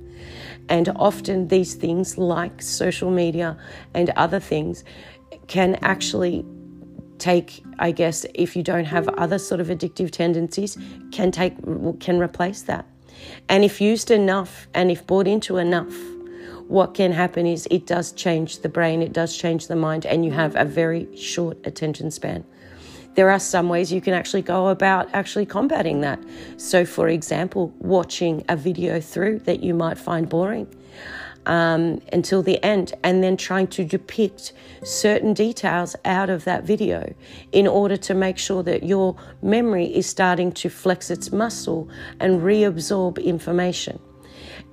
And 0.70 0.90
often 0.96 1.50
these 1.50 1.76
things, 1.76 2.18
like 2.18 2.62
social 2.62 3.12
media 3.12 3.58
and 3.94 4.10
other 4.12 4.40
things, 4.40 4.84
can 5.48 5.76
actually 5.82 6.46
take 7.24 7.64
i 7.80 7.90
guess 7.90 8.26
if 8.34 8.54
you 8.56 8.64
don't 8.64 8.90
have 8.96 9.08
other 9.26 9.40
sort 9.40 9.62
of 9.62 9.68
addictive 9.68 10.12
tendencies 10.12 10.78
can 11.12 11.32
take 11.32 11.56
can 12.00 12.20
replace 12.20 12.64
that. 12.64 12.86
And 13.48 13.64
if 13.64 13.80
used 13.80 14.12
enough 14.12 14.68
and 14.74 14.92
if 14.92 15.08
bought 15.08 15.28
into 15.28 15.58
enough 15.58 15.96
what 16.68 16.94
can 16.94 17.12
happen 17.12 17.46
is 17.46 17.68
it 17.72 17.86
does 17.86 18.12
change 18.12 18.60
the 18.60 18.70
brain 18.70 19.02
it 19.02 19.14
does 19.14 19.38
change 19.38 19.68
the 19.68 19.76
mind 19.76 20.06
and 20.06 20.26
you 20.26 20.32
have 20.32 20.54
a 20.56 20.66
very 20.66 21.04
short 21.16 21.58
attention 21.66 22.12
span. 22.12 22.44
There 23.16 23.30
are 23.30 23.40
some 23.40 23.70
ways 23.70 23.92
you 23.92 24.02
can 24.02 24.14
actually 24.14 24.42
go 24.42 24.68
about 24.68 25.08
actually 25.14 25.46
combating 25.46 26.02
that. 26.02 26.20
So 26.58 26.84
for 26.86 27.08
example 27.08 27.74
watching 27.80 28.44
a 28.50 28.58
video 28.58 29.00
through 29.00 29.40
that 29.48 29.64
you 29.64 29.74
might 29.74 29.98
find 29.98 30.28
boring 30.28 30.68
um, 31.46 32.02
until 32.12 32.42
the 32.42 32.64
end, 32.64 32.94
and 33.04 33.24
then 33.24 33.38
trying 33.38 33.68
to 33.68 33.84
depict 33.84 34.54
certain 34.84 35.34
details 35.34 35.96
out 36.06 36.30
of 36.30 36.44
that 36.46 36.64
video 36.64 37.14
in 37.52 37.68
order 37.68 37.98
to 37.98 38.14
make 38.14 38.38
sure 38.38 38.64
that 38.64 38.84
your 38.84 39.16
memory 39.42 39.86
is 39.86 40.08
starting 40.08 40.52
to 40.52 40.70
flex 40.70 41.10
its 41.10 41.32
muscle 41.32 41.90
and 42.20 42.42
reabsorb 42.42 43.24
information 43.24 44.00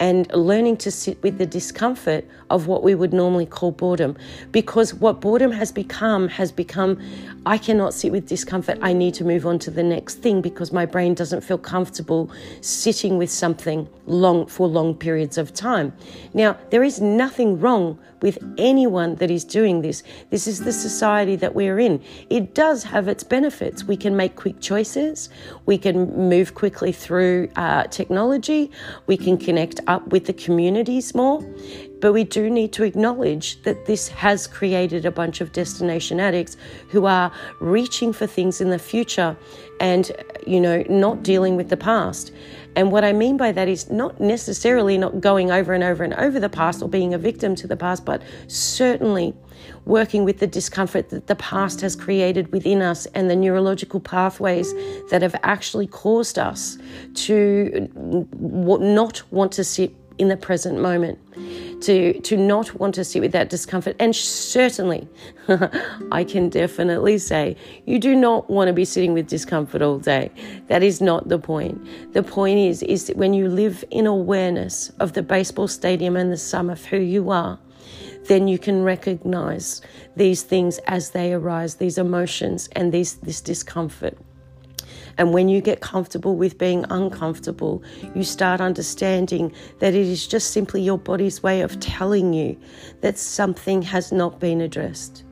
and 0.01 0.33
learning 0.33 0.79
to 0.79 0.91
sit 0.91 1.23
with 1.23 1.37
the 1.37 1.45
discomfort 1.45 2.25
of 2.49 2.67
what 2.67 2.83
we 2.83 2.95
would 2.95 3.13
normally 3.13 3.45
call 3.45 3.71
boredom. 3.71 4.17
Because 4.51 4.95
what 4.95 5.21
boredom 5.21 5.53
has 5.53 5.71
become 5.71 6.27
has 6.29 6.51
become, 6.51 6.99
I 7.45 7.59
cannot 7.59 7.93
sit 7.93 8.11
with 8.11 8.27
discomfort. 8.27 8.79
I 8.81 8.95
need 8.95 9.13
to 9.15 9.25
move 9.25 9.47
on 9.47 9.59
to 9.61 9.71
the 9.71 9.83
next 9.83 10.17
thing 10.17 10.41
because 10.41 10.73
my 10.73 10.87
brain 10.87 11.13
doesn't 11.15 11.43
feel 11.43 11.59
comfortable 11.59 12.31
sitting 12.63 13.19
with 13.19 13.31
something 13.31 13.87
long 14.07 14.47
for 14.47 14.67
long 14.67 14.95
periods 14.95 15.37
of 15.37 15.53
time. 15.53 15.93
Now, 16.33 16.57
there 16.71 16.83
is 16.83 17.01
nothing 17.01 17.61
wrong 17.61 17.99
with 18.23 18.39
anyone 18.59 19.15
that 19.17 19.31
is 19.31 19.45
doing 19.45 19.81
this. 19.81 20.03
This 20.31 20.47
is 20.47 20.61
the 20.61 20.73
society 20.73 21.37
that 21.37 21.55
we're 21.55 21.79
in. 21.79 22.03
It 22.29 22.55
does 22.55 22.85
have 22.85 23.09
its 23.09 23.25
benefits. 23.25 23.85
We 23.85 23.97
can 23.97 24.17
make 24.17 24.37
quick 24.37 24.61
choices, 24.61 25.31
we 25.67 25.79
can 25.79 26.29
move 26.29 26.55
quickly 26.55 26.93
through 26.93 27.49
uh, 27.57 27.85
technology, 27.85 28.71
we 29.07 29.17
can 29.17 29.39
connect 29.39 29.81
up 29.91 30.07
with 30.13 30.25
the 30.27 30.33
communities 30.33 31.15
more. 31.15 31.43
But 32.01 32.13
we 32.13 32.25
do 32.25 32.49
need 32.49 32.73
to 32.75 32.85
acknowledge 32.85 33.63
that 33.63 33.87
this 33.87 34.09
has 34.09 34.47
created 34.47 35.05
a 35.05 35.11
bunch 35.11 35.41
of 35.41 35.53
destination 35.53 36.19
addicts 36.19 36.57
who 36.89 37.07
are 37.07 37.31
reaching 37.61 38.13
for 38.13 38.27
things 38.27 38.61
in 38.61 38.71
the 38.71 38.79
future 38.79 39.37
and, 39.81 40.11
you 40.47 40.61
know, 40.61 40.85
not 40.89 41.23
dealing 41.23 41.57
with 41.57 41.69
the 41.69 41.77
past. 41.77 42.33
And 42.77 42.93
what 42.93 43.05
I 43.05 43.13
mean 43.13 43.37
by 43.37 43.53
that 43.53 43.69
is 43.69 43.91
not 43.91 44.21
necessarily 44.21 44.97
not 44.97 45.21
going 45.21 45.51
over 45.51 45.73
and 45.73 45.83
over 45.83 46.05
and 46.05 46.15
over 46.15 46.39
the 46.39 46.49
past 46.49 46.83
or 46.83 46.89
being 46.89 47.13
a 47.15 47.19
victim 47.19 47.55
to 47.57 47.67
the 47.67 47.77
past, 47.77 48.05
but 48.05 48.23
certainly 48.47 49.35
working 49.85 50.25
with 50.25 50.39
the 50.39 50.47
discomfort 50.47 51.09
that 51.11 51.27
the 51.27 51.35
past 51.35 51.81
has 51.81 51.97
created 51.97 52.53
within 52.53 52.81
us 52.81 53.07
and 53.07 53.29
the 53.29 53.37
neurological 53.37 54.01
pathways 54.01 54.73
that 55.11 55.21
have 55.23 55.35
actually 55.43 55.87
caused 55.87 56.39
us 56.39 56.79
to 57.15 57.89
not 58.39 59.23
want 59.33 59.53
to 59.53 59.65
sit 59.65 59.93
in 60.21 60.29
the 60.29 60.37
present 60.37 60.79
moment, 60.79 61.19
to, 61.83 62.21
to 62.21 62.37
not 62.37 62.79
want 62.79 62.95
to 62.95 63.05
sit 63.05 63.21
with 63.21 63.33
that 63.33 63.49
discomfort. 63.49 63.97
And 63.99 64.15
certainly, 64.15 65.09
I 66.13 66.25
can 66.25 66.51
definitely 66.51 67.17
say, 67.17 67.57
you 67.87 67.99
do 67.99 68.15
not 68.15 68.51
want 68.51 68.69
to 68.69 68.75
be 68.75 68.85
sitting 68.85 69.15
with 69.15 69.29
discomfort 69.29 69.81
all 69.81 69.99
day. 69.99 70.31
That 70.67 70.83
is 70.83 71.01
not 71.01 71.29
the 71.29 71.39
point. 71.39 71.81
The 72.13 72.23
point 72.23 72.59
is, 72.59 72.83
is 72.83 73.07
that 73.07 73.17
when 73.17 73.33
you 73.33 73.49
live 73.49 73.83
in 73.91 74.07
awareness 74.07 74.91
of 75.01 75.15
the 75.15 75.23
baseball 75.23 75.69
stadium 75.69 76.17
and 76.17 76.31
the 76.31 76.37
sum 76.37 76.69
of 76.69 76.85
who 76.85 76.99
you 76.99 77.31
are, 77.31 77.59
then 78.25 78.47
you 78.47 78.59
can 78.59 78.83
recognize 78.83 79.81
these 80.17 80.43
things 80.43 80.79
as 80.87 81.11
they 81.11 81.33
arise, 81.33 81.77
these 81.77 81.97
emotions 81.97 82.69
and 82.73 82.93
these, 82.93 83.15
this 83.15 83.41
discomfort. 83.41 84.19
And 85.21 85.35
when 85.35 85.51
you 85.51 85.61
get 85.61 85.83
comfortable 85.83 86.35
with 86.35 86.57
being 86.57 86.87
uncomfortable, 86.89 87.83
you 88.15 88.25
start 88.25 88.59
understanding 88.59 89.53
that 89.79 89.93
it 89.93 90.07
is 90.07 90.27
just 90.27 90.51
simply 90.51 90.81
your 90.81 90.97
body's 90.97 91.43
way 91.43 91.61
of 91.61 91.79
telling 91.79 92.33
you 92.33 92.59
that 93.03 93.19
something 93.19 93.83
has 93.83 94.13
not 94.13 94.41
been 94.41 94.63
addressed. 94.63 95.25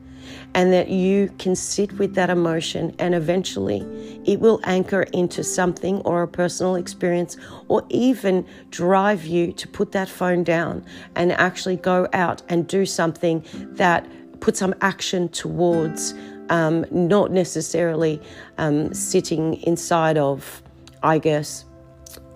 And 0.53 0.71
that 0.73 0.89
you 0.89 1.33
can 1.39 1.55
sit 1.55 1.93
with 1.93 2.13
that 2.13 2.29
emotion, 2.29 2.95
and 2.99 3.15
eventually 3.15 3.79
it 4.25 4.39
will 4.39 4.59
anchor 4.63 5.07
into 5.11 5.43
something 5.43 6.01
or 6.01 6.21
a 6.21 6.27
personal 6.27 6.75
experience, 6.75 7.35
or 7.67 7.83
even 7.89 8.45
drive 8.69 9.25
you 9.25 9.51
to 9.53 9.67
put 9.67 9.91
that 9.93 10.07
phone 10.07 10.43
down 10.43 10.85
and 11.15 11.31
actually 11.31 11.77
go 11.77 12.07
out 12.13 12.43
and 12.47 12.67
do 12.67 12.85
something 12.85 13.43
that 13.71 14.05
put 14.39 14.55
some 14.55 14.75
action 14.81 15.29
towards 15.29 16.13
um, 16.49 16.85
not 16.91 17.31
necessarily 17.31 18.21
um, 18.57 18.93
sitting 18.93 19.55
inside 19.63 20.17
of, 20.17 20.61
I 21.03 21.17
guess, 21.19 21.65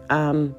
um, 0.10 0.56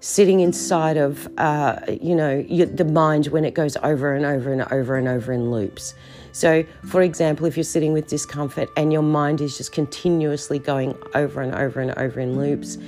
sitting 0.00 0.40
inside 0.40 0.96
of, 0.96 1.28
uh, 1.38 1.78
you 1.88 2.14
know, 2.14 2.42
the 2.42 2.84
mind 2.84 3.26
when 3.28 3.44
it 3.44 3.54
goes 3.54 3.76
over 3.82 4.14
and 4.14 4.24
over 4.24 4.52
and 4.52 4.62
over 4.62 4.96
and 4.96 5.08
over 5.08 5.32
in 5.32 5.50
loops. 5.50 5.94
So, 6.32 6.64
for 6.86 7.02
example, 7.02 7.46
if 7.46 7.56
you're 7.56 7.64
sitting 7.64 7.92
with 7.92 8.08
discomfort 8.08 8.68
and 8.76 8.92
your 8.92 9.02
mind 9.02 9.40
is 9.40 9.56
just 9.58 9.72
continuously 9.72 10.58
going 10.58 10.96
over 11.14 11.42
and 11.42 11.54
over 11.54 11.80
and 11.80 11.92
over 11.98 12.20
in 12.20 12.36
loops, 12.36 12.78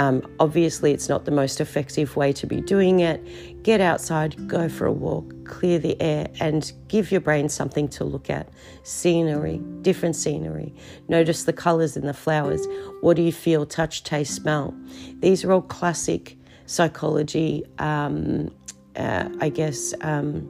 um, 0.00 0.22
obviously, 0.40 0.92
it's 0.92 1.10
not 1.10 1.26
the 1.26 1.30
most 1.30 1.60
effective 1.60 2.16
way 2.16 2.32
to 2.32 2.46
be 2.46 2.62
doing 2.62 3.00
it. 3.00 3.62
Get 3.62 3.82
outside, 3.82 4.48
go 4.48 4.66
for 4.66 4.86
a 4.86 4.92
walk, 4.92 5.34
clear 5.44 5.78
the 5.78 6.00
air, 6.00 6.26
and 6.40 6.72
give 6.88 7.12
your 7.12 7.20
brain 7.20 7.50
something 7.50 7.86
to 7.88 8.04
look 8.04 8.30
at. 8.30 8.48
Scenery, 8.82 9.58
different 9.82 10.16
scenery. 10.16 10.74
Notice 11.08 11.44
the 11.44 11.52
colours 11.52 11.98
in 11.98 12.06
the 12.06 12.14
flowers. 12.14 12.66
What 13.02 13.14
do 13.18 13.22
you 13.22 13.30
feel, 13.30 13.66
touch, 13.66 14.02
taste, 14.02 14.34
smell? 14.34 14.74
These 15.18 15.44
are 15.44 15.52
all 15.52 15.60
classic 15.60 16.38
psychology, 16.64 17.62
um, 17.78 18.50
uh, 18.96 19.28
I 19.38 19.50
guess. 19.50 19.92
Um, 20.00 20.48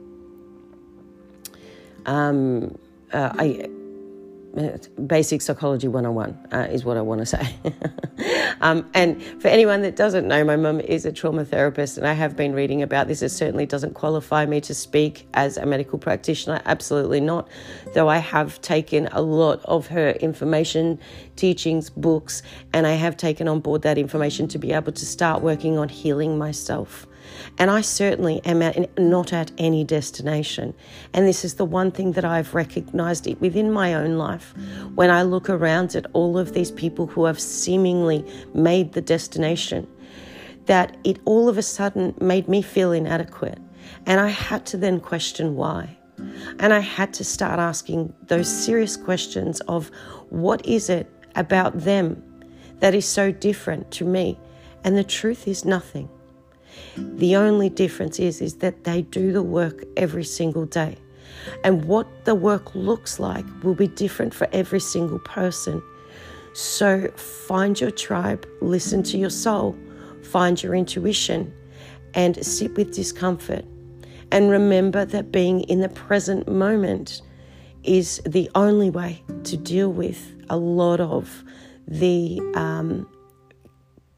um, 2.05 2.77
uh, 3.11 3.33
I, 3.37 3.69
basic 5.05 5.41
psychology 5.41 5.87
101 5.87 6.47
uh, 6.51 6.67
is 6.71 6.83
what 6.83 6.97
I 6.97 7.01
want 7.01 7.19
to 7.19 7.25
say. 7.25 7.55
Um, 8.61 8.87
and 8.93 9.21
for 9.41 9.47
anyone 9.47 9.81
that 9.81 9.95
doesn't 9.95 10.27
know, 10.27 10.43
my 10.43 10.55
mum 10.55 10.79
is 10.79 11.05
a 11.05 11.11
trauma 11.11 11.43
therapist, 11.43 11.97
and 11.97 12.07
I 12.07 12.13
have 12.13 12.35
been 12.35 12.53
reading 12.53 12.83
about 12.83 13.07
this. 13.07 13.23
It 13.23 13.29
certainly 13.29 13.65
doesn't 13.65 13.95
qualify 13.95 14.45
me 14.45 14.61
to 14.61 14.75
speak 14.75 15.27
as 15.33 15.57
a 15.57 15.65
medical 15.65 15.97
practitioner, 15.97 16.61
absolutely 16.65 17.19
not. 17.19 17.49
Though 17.93 18.07
I 18.07 18.17
have 18.17 18.61
taken 18.61 19.07
a 19.11 19.21
lot 19.21 19.61
of 19.65 19.87
her 19.87 20.11
information, 20.11 20.99
teachings, 21.35 21.89
books, 21.89 22.43
and 22.71 22.85
I 22.85 22.93
have 22.93 23.17
taken 23.17 23.47
on 23.47 23.61
board 23.61 23.81
that 23.81 23.97
information 23.97 24.47
to 24.49 24.59
be 24.59 24.71
able 24.73 24.91
to 24.91 25.05
start 25.05 25.41
working 25.41 25.79
on 25.79 25.89
healing 25.89 26.37
myself. 26.37 27.07
And 27.57 27.69
I 27.69 27.81
certainly 27.81 28.41
am 28.45 28.61
at, 28.61 28.97
not 28.99 29.33
at 29.33 29.51
any 29.57 29.83
destination. 29.83 30.73
And 31.13 31.27
this 31.27 31.43
is 31.43 31.55
the 31.55 31.65
one 31.65 31.91
thing 31.91 32.13
that 32.13 32.25
I've 32.25 32.53
recognized 32.55 33.27
it 33.27 33.39
within 33.41 33.71
my 33.71 33.93
own 33.93 34.17
life. 34.17 34.53
When 34.95 35.09
I 35.09 35.23
look 35.23 35.49
around 35.49 35.95
at 35.95 36.05
all 36.13 36.37
of 36.37 36.53
these 36.53 36.71
people 36.71 37.07
who 37.07 37.25
have 37.25 37.39
seemingly 37.39 38.25
made 38.53 38.93
the 38.93 39.01
destination, 39.01 39.87
that 40.65 40.97
it 41.03 41.19
all 41.25 41.49
of 41.49 41.57
a 41.57 41.63
sudden 41.63 42.13
made 42.21 42.47
me 42.47 42.61
feel 42.61 42.91
inadequate. 42.91 43.59
And 44.05 44.19
I 44.19 44.29
had 44.29 44.65
to 44.67 44.77
then 44.77 44.99
question 44.99 45.55
why. 45.55 45.97
And 46.59 46.73
I 46.73 46.79
had 46.79 47.13
to 47.15 47.23
start 47.23 47.59
asking 47.59 48.13
those 48.27 48.47
serious 48.47 48.95
questions 48.95 49.59
of 49.61 49.89
what 50.29 50.65
is 50.65 50.89
it 50.89 51.11
about 51.35 51.79
them 51.79 52.23
that 52.79 52.93
is 52.93 53.07
so 53.07 53.31
different 53.31 53.89
to 53.91 54.05
me? 54.05 54.39
And 54.83 54.97
the 54.97 55.03
truth 55.03 55.47
is 55.47 55.65
nothing. 55.65 56.09
The 56.97 57.35
only 57.35 57.69
difference 57.69 58.19
is, 58.19 58.41
is 58.41 58.55
that 58.55 58.83
they 58.83 59.03
do 59.03 59.31
the 59.31 59.43
work 59.43 59.83
every 59.97 60.23
single 60.23 60.65
day. 60.65 60.97
And 61.63 61.85
what 61.85 62.25
the 62.25 62.35
work 62.35 62.75
looks 62.75 63.19
like 63.19 63.45
will 63.63 63.75
be 63.75 63.87
different 63.87 64.33
for 64.33 64.47
every 64.51 64.79
single 64.79 65.19
person. 65.19 65.81
So 66.53 67.07
find 67.15 67.79
your 67.79 67.91
tribe, 67.91 68.45
listen 68.61 69.03
to 69.03 69.17
your 69.17 69.29
soul, 69.29 69.77
find 70.23 70.61
your 70.61 70.75
intuition, 70.75 71.53
and 72.13 72.43
sit 72.45 72.75
with 72.75 72.93
discomfort. 72.93 73.65
And 74.31 74.49
remember 74.49 75.05
that 75.05 75.31
being 75.31 75.61
in 75.61 75.81
the 75.81 75.89
present 75.89 76.47
moment 76.47 77.21
is 77.83 78.21
the 78.25 78.49
only 78.55 78.89
way 78.89 79.23
to 79.43 79.57
deal 79.57 79.91
with 79.91 80.33
a 80.49 80.57
lot 80.57 80.99
of 80.99 81.43
the 81.87 82.39
um, 82.55 83.07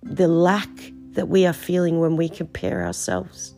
the 0.01 0.27
lack 0.27 0.69
that 1.13 1.27
we 1.27 1.46
are 1.46 1.53
feeling 1.53 2.00
when 2.00 2.15
we 2.15 2.29
compare 2.29 2.84
ourselves. 2.84 3.55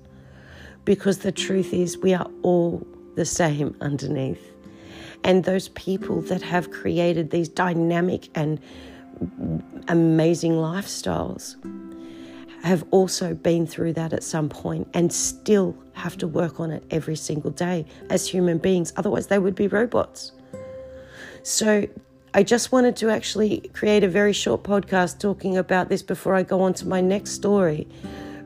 Because 0.83 1.19
the 1.19 1.31
truth 1.31 1.73
is, 1.73 1.97
we 1.97 2.13
are 2.13 2.29
all 2.43 2.85
the 3.15 3.25
same 3.25 3.75
underneath. 3.81 4.51
And 5.23 5.43
those 5.43 5.69
people 5.69 6.21
that 6.23 6.41
have 6.43 6.69
created 6.69 7.31
these 7.31 7.49
dynamic 7.49 8.29
and 8.35 8.59
amazing 9.87 10.53
lifestyles 10.53 11.55
have 12.63 12.83
also 12.91 13.33
been 13.33 13.65
through 13.65 13.93
that 13.93 14.11
at 14.13 14.23
some 14.23 14.49
point 14.49 14.87
and 14.93 15.11
still 15.13 15.75
have 15.93 16.17
to 16.17 16.27
work 16.27 16.59
on 16.59 16.71
it 16.71 16.83
every 16.91 17.15
single 17.15 17.51
day 17.51 17.85
as 18.09 18.27
human 18.27 18.57
beings. 18.57 18.91
Otherwise, 18.97 19.27
they 19.27 19.39
would 19.39 19.55
be 19.55 19.67
robots. 19.67 20.31
So 21.43 21.87
I 22.35 22.43
just 22.43 22.73
wanted 22.73 22.97
to 22.97 23.09
actually 23.09 23.61
create 23.71 24.03
a 24.03 24.09
very 24.09 24.33
short 24.33 24.63
podcast 24.63 25.19
talking 25.19 25.55
about 25.55 25.87
this 25.87 26.03
before 26.03 26.35
I 26.35 26.43
go 26.43 26.63
on 26.63 26.73
to 26.73 26.85
my 26.85 26.99
next 26.99 27.31
story 27.31 27.87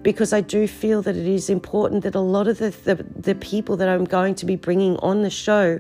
because 0.04 0.32
I 0.32 0.42
do 0.42 0.68
feel 0.68 1.02
that 1.02 1.16
it 1.16 1.28
is 1.28 1.50
important 1.50 2.04
that 2.04 2.14
a 2.14 2.20
lot 2.20 2.48
of 2.48 2.60
the, 2.60 2.70
the, 2.70 3.04
the, 3.16 3.34
people 3.34 3.76
that 3.78 3.90
I'm 3.90 4.06
going 4.06 4.36
to 4.36 4.46
be 4.46 4.56
bringing 4.56 4.96
on 4.98 5.24
the 5.24 5.30
show 5.32 5.80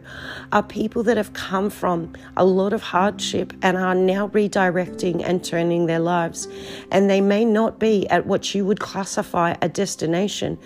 are 0.51 0.63
people 0.63 1.03
that 1.03 1.17
have 1.17 1.33
come 1.33 1.69
from 1.69 2.13
a 2.35 2.43
lot 2.43 2.73
of 2.73 2.81
hardship 2.81 3.53
and 3.61 3.77
are 3.77 3.95
now 3.95 4.27
redirecting 4.29 5.23
and 5.23 5.43
turning 5.43 5.85
their 5.85 5.99
lives. 5.99 6.47
And 6.91 7.09
they 7.09 7.21
may 7.21 7.45
not 7.45 7.79
be 7.79 8.09
at 8.09 8.25
what 8.25 8.55
you 8.55 8.65
would 8.65 8.79
classify 8.79 9.55
a 9.61 9.69
destination, 9.69 10.57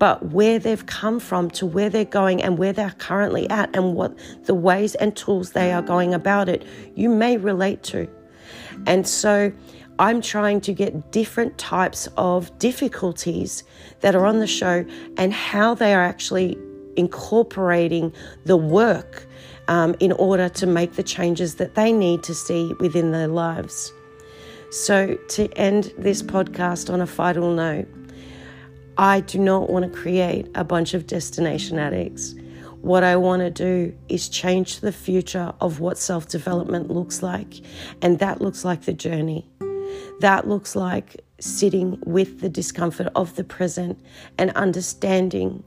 but 0.00 0.32
where 0.32 0.58
they've 0.58 0.86
come 0.86 1.20
from 1.20 1.50
to 1.50 1.66
where 1.66 1.90
they're 1.90 2.06
going 2.06 2.42
and 2.42 2.56
where 2.56 2.72
they're 2.72 2.94
currently 2.96 3.48
at 3.50 3.76
and 3.76 3.94
what 3.94 4.18
the 4.44 4.54
ways 4.54 4.94
and 4.94 5.14
tools 5.14 5.52
they 5.52 5.72
are 5.72 5.82
going 5.82 6.14
about 6.14 6.48
it, 6.48 6.64
you 6.94 7.10
may 7.10 7.36
relate 7.36 7.82
to. 7.82 8.08
And 8.86 9.06
so 9.06 9.52
I'm 9.98 10.22
trying 10.22 10.62
to 10.62 10.72
get 10.72 11.12
different 11.12 11.58
types 11.58 12.08
of 12.16 12.58
difficulties 12.58 13.62
that 14.00 14.14
are 14.14 14.24
on 14.24 14.38
the 14.38 14.46
show 14.46 14.86
and 15.18 15.34
how 15.34 15.74
they 15.74 15.92
are 15.92 16.02
actually 16.02 16.56
incorporating 16.96 18.10
the 18.46 18.56
work 18.56 19.26
um, 19.68 19.94
in 20.00 20.12
order 20.12 20.48
to 20.48 20.66
make 20.66 20.94
the 20.94 21.02
changes 21.02 21.56
that 21.56 21.74
they 21.74 21.92
need 21.92 22.22
to 22.22 22.34
see 22.34 22.72
within 22.80 23.12
their 23.12 23.28
lives. 23.28 23.92
So, 24.70 25.16
to 25.28 25.48
end 25.58 25.92
this 25.98 26.22
podcast 26.22 26.90
on 26.90 27.00
a 27.00 27.06
final 27.06 27.52
note, 27.52 27.86
I 28.98 29.20
do 29.20 29.38
not 29.38 29.70
want 29.70 29.90
to 29.90 29.98
create 29.98 30.48
a 30.54 30.64
bunch 30.64 30.94
of 30.94 31.06
destination 31.06 31.78
addicts. 31.78 32.34
What 32.80 33.04
I 33.04 33.16
want 33.16 33.40
to 33.40 33.50
do 33.50 33.96
is 34.08 34.28
change 34.28 34.80
the 34.80 34.92
future 34.92 35.52
of 35.60 35.80
what 35.80 35.98
self 35.98 36.28
development 36.28 36.90
looks 36.90 37.22
like. 37.22 37.60
And 38.00 38.18
that 38.20 38.40
looks 38.40 38.64
like 38.64 38.82
the 38.82 38.92
journey. 38.92 39.48
That 40.20 40.48
looks 40.48 40.74
like 40.74 41.24
sitting 41.40 41.98
with 42.04 42.40
the 42.40 42.48
discomfort 42.48 43.08
of 43.14 43.34
the 43.36 43.44
present 43.44 43.98
and 44.38 44.50
understanding 44.52 45.64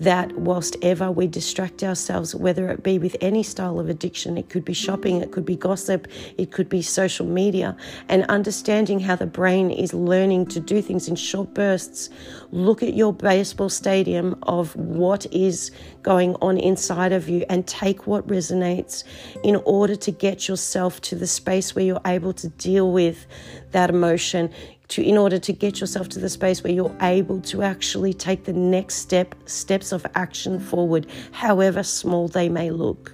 that 0.00 0.32
whilst 0.36 0.76
ever 0.82 1.10
we 1.10 1.26
distract 1.26 1.82
ourselves, 1.82 2.34
whether 2.34 2.68
it 2.68 2.82
be 2.82 2.98
with 2.98 3.16
any 3.20 3.42
style 3.42 3.78
of 3.78 3.88
addiction, 3.88 4.36
it 4.36 4.48
could 4.48 4.64
be 4.64 4.74
shopping, 4.74 5.20
it 5.20 5.30
could 5.30 5.44
be 5.44 5.54
gossip, 5.54 6.08
it 6.36 6.50
could 6.50 6.68
be 6.68 6.82
social 6.82 7.26
media, 7.26 7.76
and 8.08 8.24
understanding 8.24 8.98
how 8.98 9.14
the 9.14 9.26
brain 9.26 9.70
is 9.70 9.94
learning 9.94 10.46
to 10.46 10.58
do 10.58 10.82
things 10.82 11.06
in 11.06 11.14
short 11.14 11.54
bursts. 11.54 12.10
Look 12.50 12.82
at 12.82 12.94
your 12.94 13.12
baseball 13.12 13.68
stadium 13.68 14.36
of 14.42 14.74
what 14.74 15.26
is 15.32 15.70
going 16.02 16.34
on 16.36 16.58
inside 16.58 17.12
of 17.12 17.28
you 17.28 17.44
and 17.48 17.66
take 17.66 18.06
what 18.06 18.26
resonates 18.26 19.04
in 19.44 19.56
order 19.64 19.94
to 19.94 20.10
get 20.10 20.48
yourself 20.48 21.00
to 21.02 21.14
the 21.14 21.26
space 21.26 21.74
where 21.74 21.84
you're 21.84 22.00
able 22.04 22.32
to 22.32 22.48
deal 22.48 22.90
with 22.92 23.26
that 23.70 23.90
emotion 23.90 24.52
to 24.94 25.02
in 25.02 25.18
order 25.18 25.38
to 25.38 25.52
get 25.52 25.80
yourself 25.80 26.08
to 26.08 26.20
the 26.20 26.28
space 26.28 26.62
where 26.62 26.72
you're 26.72 26.96
able 27.02 27.40
to 27.40 27.62
actually 27.62 28.14
take 28.14 28.44
the 28.44 28.52
next 28.52 28.94
step 28.96 29.34
steps 29.44 29.90
of 29.90 30.06
action 30.14 30.60
forward 30.60 31.04
however 31.32 31.82
small 31.82 32.28
they 32.28 32.48
may 32.48 32.70
look. 32.70 33.12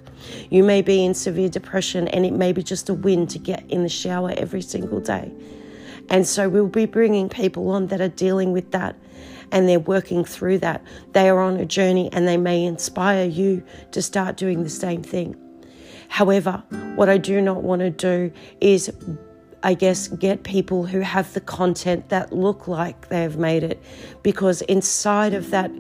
You 0.51 0.63
may 0.63 0.83
be 0.83 1.03
in 1.03 1.15
severe 1.15 1.49
depression 1.49 2.07
and 2.09 2.27
it 2.27 2.35
may 2.35 2.53
be 2.53 2.63
just 2.63 2.91
a 2.91 2.95
win 2.95 3.27
to 3.29 3.39
get 3.39 3.65
in 3.71 3.83
the 3.83 3.89
shower 3.89 4.35
every 4.37 4.61
single 4.61 5.01
day. 5.01 5.33
And 6.11 6.27
so 6.27 6.51
we'll 6.51 6.67
be 6.67 6.85
bringing 6.85 7.31
people 7.31 7.71
on 7.71 7.87
that 7.87 8.03
are 8.03 8.09
dealing 8.09 8.53
with 8.53 8.73
that 8.73 8.95
and 9.51 9.67
they're 9.67 9.81
working 9.81 10.23
through 10.23 10.59
that. 10.59 10.85
They 11.13 11.31
are 11.31 11.41
on 11.41 11.57
a 11.57 11.65
journey 11.65 12.11
and 12.13 12.29
they 12.29 12.37
may 12.37 12.63
inspire 12.63 13.27
you 13.27 13.65
to 13.93 14.03
start 14.03 14.37
doing 14.37 14.65
the 14.65 14.71
same 14.71 15.03
thing. 15.03 15.35
However 16.09 16.63
what 16.97 17.09
i 17.09 17.17
do 17.17 17.41
not 17.41 17.63
want 17.63 17.81
to 17.81 17.89
do 17.89 18.31
is 18.61 18.93
I 19.63 19.75
guess, 19.75 20.09
get 20.09 20.43
people 20.43 20.87
who 20.87 21.01
have 21.01 21.33
the 21.35 21.41
content 21.41 22.09
that 22.09 22.33
look 22.33 22.67
like 22.67 23.09
they've 23.09 23.37
made 23.37 23.63
it. 23.63 23.83
Because 24.23 24.63
inside 24.63 25.35
of 25.35 25.51
that, 25.51 25.71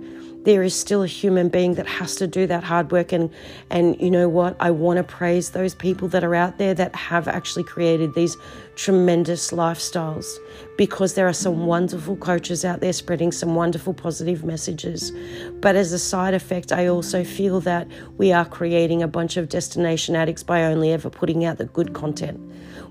there 0.45 0.63
is 0.63 0.75
still 0.75 1.03
a 1.03 1.07
human 1.07 1.49
being 1.49 1.75
that 1.75 1.87
has 1.87 2.17
to 2.17 2.27
do 2.27 2.47
that 2.47 2.65
hard 2.65 2.91
work. 2.91 3.13
And, 3.13 3.31
and 3.69 4.01
you 4.01 4.11
know 4.11 4.29
what? 4.29 4.57
I 4.59 4.71
want 4.71 4.97
to 4.97 5.03
praise 5.03 5.51
those 5.51 5.75
people 5.75 6.09
that 6.09 6.25
are 6.25 6.35
out 6.35 6.59
there 6.59 6.73
that 6.75 6.95
have 6.95 7.29
actually 7.29 7.65
created 7.65 8.15
these 8.15 8.37
tremendous 8.75 9.51
lifestyles 9.51 10.39
because 10.79 11.15
there 11.15 11.29
are 11.29 11.35
some 11.35 11.67
wonderful 11.67 12.17
coaches 12.17 12.65
out 12.65 12.81
there 12.81 12.93
spreading 12.93 13.33
some 13.33 13.55
wonderful 13.55 13.93
positive 13.93 14.43
messages. 14.43 15.13
But 15.61 15.77
as 15.77 15.93
a 15.93 15.99
side 15.99 16.33
effect, 16.33 16.73
I 16.73 16.87
also 16.87 17.23
feel 17.23 17.61
that 17.61 17.87
we 18.17 18.33
are 18.33 18.47
creating 18.47 19.03
a 19.03 19.09
bunch 19.09 19.37
of 19.37 19.51
destination 19.51 20.17
addicts 20.17 20.43
by 20.43 20.65
only 20.65 20.93
ever 20.93 21.11
putting 21.11 21.45
out 21.45 21.59
the 21.59 21.67
good 21.67 21.93
content. 21.93 22.41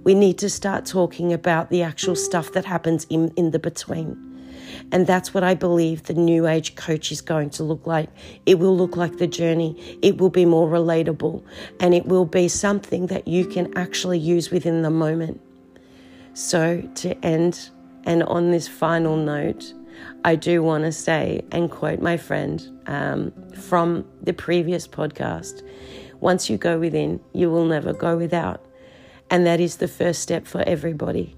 We 0.03 0.13
need 0.13 0.37
to 0.37 0.49
start 0.49 0.85
talking 0.85 1.33
about 1.33 1.71
the 1.71 1.81
actual 1.81 2.15
stuff 2.15 2.51
that 2.53 2.65
happens 2.65 3.05
in, 3.09 3.29
in 3.35 3.51
the 3.51 3.59
between. 3.59 4.28
And 4.91 5.05
that's 5.05 5.33
what 5.33 5.43
I 5.43 5.53
believe 5.53 6.03
the 6.03 6.13
new 6.13 6.47
age 6.47 6.75
coach 6.75 7.11
is 7.11 7.21
going 7.21 7.51
to 7.51 7.63
look 7.63 7.85
like. 7.85 8.09
It 8.45 8.59
will 8.59 8.75
look 8.75 8.97
like 8.97 9.17
the 9.17 9.27
journey, 9.27 9.99
it 10.01 10.17
will 10.17 10.29
be 10.29 10.45
more 10.45 10.67
relatable, 10.67 11.43
and 11.79 11.93
it 11.93 12.05
will 12.07 12.25
be 12.25 12.47
something 12.47 13.07
that 13.07 13.27
you 13.27 13.45
can 13.45 13.75
actually 13.77 14.19
use 14.19 14.49
within 14.49 14.81
the 14.81 14.89
moment. 14.89 15.41
So, 16.33 16.81
to 16.95 17.25
end 17.25 17.69
and 18.05 18.23
on 18.23 18.51
this 18.51 18.67
final 18.67 19.15
note, 19.15 19.73
I 20.23 20.35
do 20.35 20.63
want 20.63 20.85
to 20.85 20.91
say 20.91 21.43
and 21.51 21.69
quote 21.69 22.01
my 22.01 22.17
friend 22.17 22.81
um, 22.87 23.33
from 23.53 24.05
the 24.21 24.33
previous 24.33 24.87
podcast 24.87 25.61
once 26.19 26.49
you 26.49 26.57
go 26.57 26.79
within, 26.79 27.19
you 27.33 27.49
will 27.49 27.65
never 27.65 27.93
go 27.93 28.17
without. 28.17 28.63
And 29.29 29.45
that 29.45 29.59
is 29.59 29.77
the 29.77 29.87
first 29.87 30.21
step 30.21 30.47
for 30.47 30.61
everybody. 30.61 31.35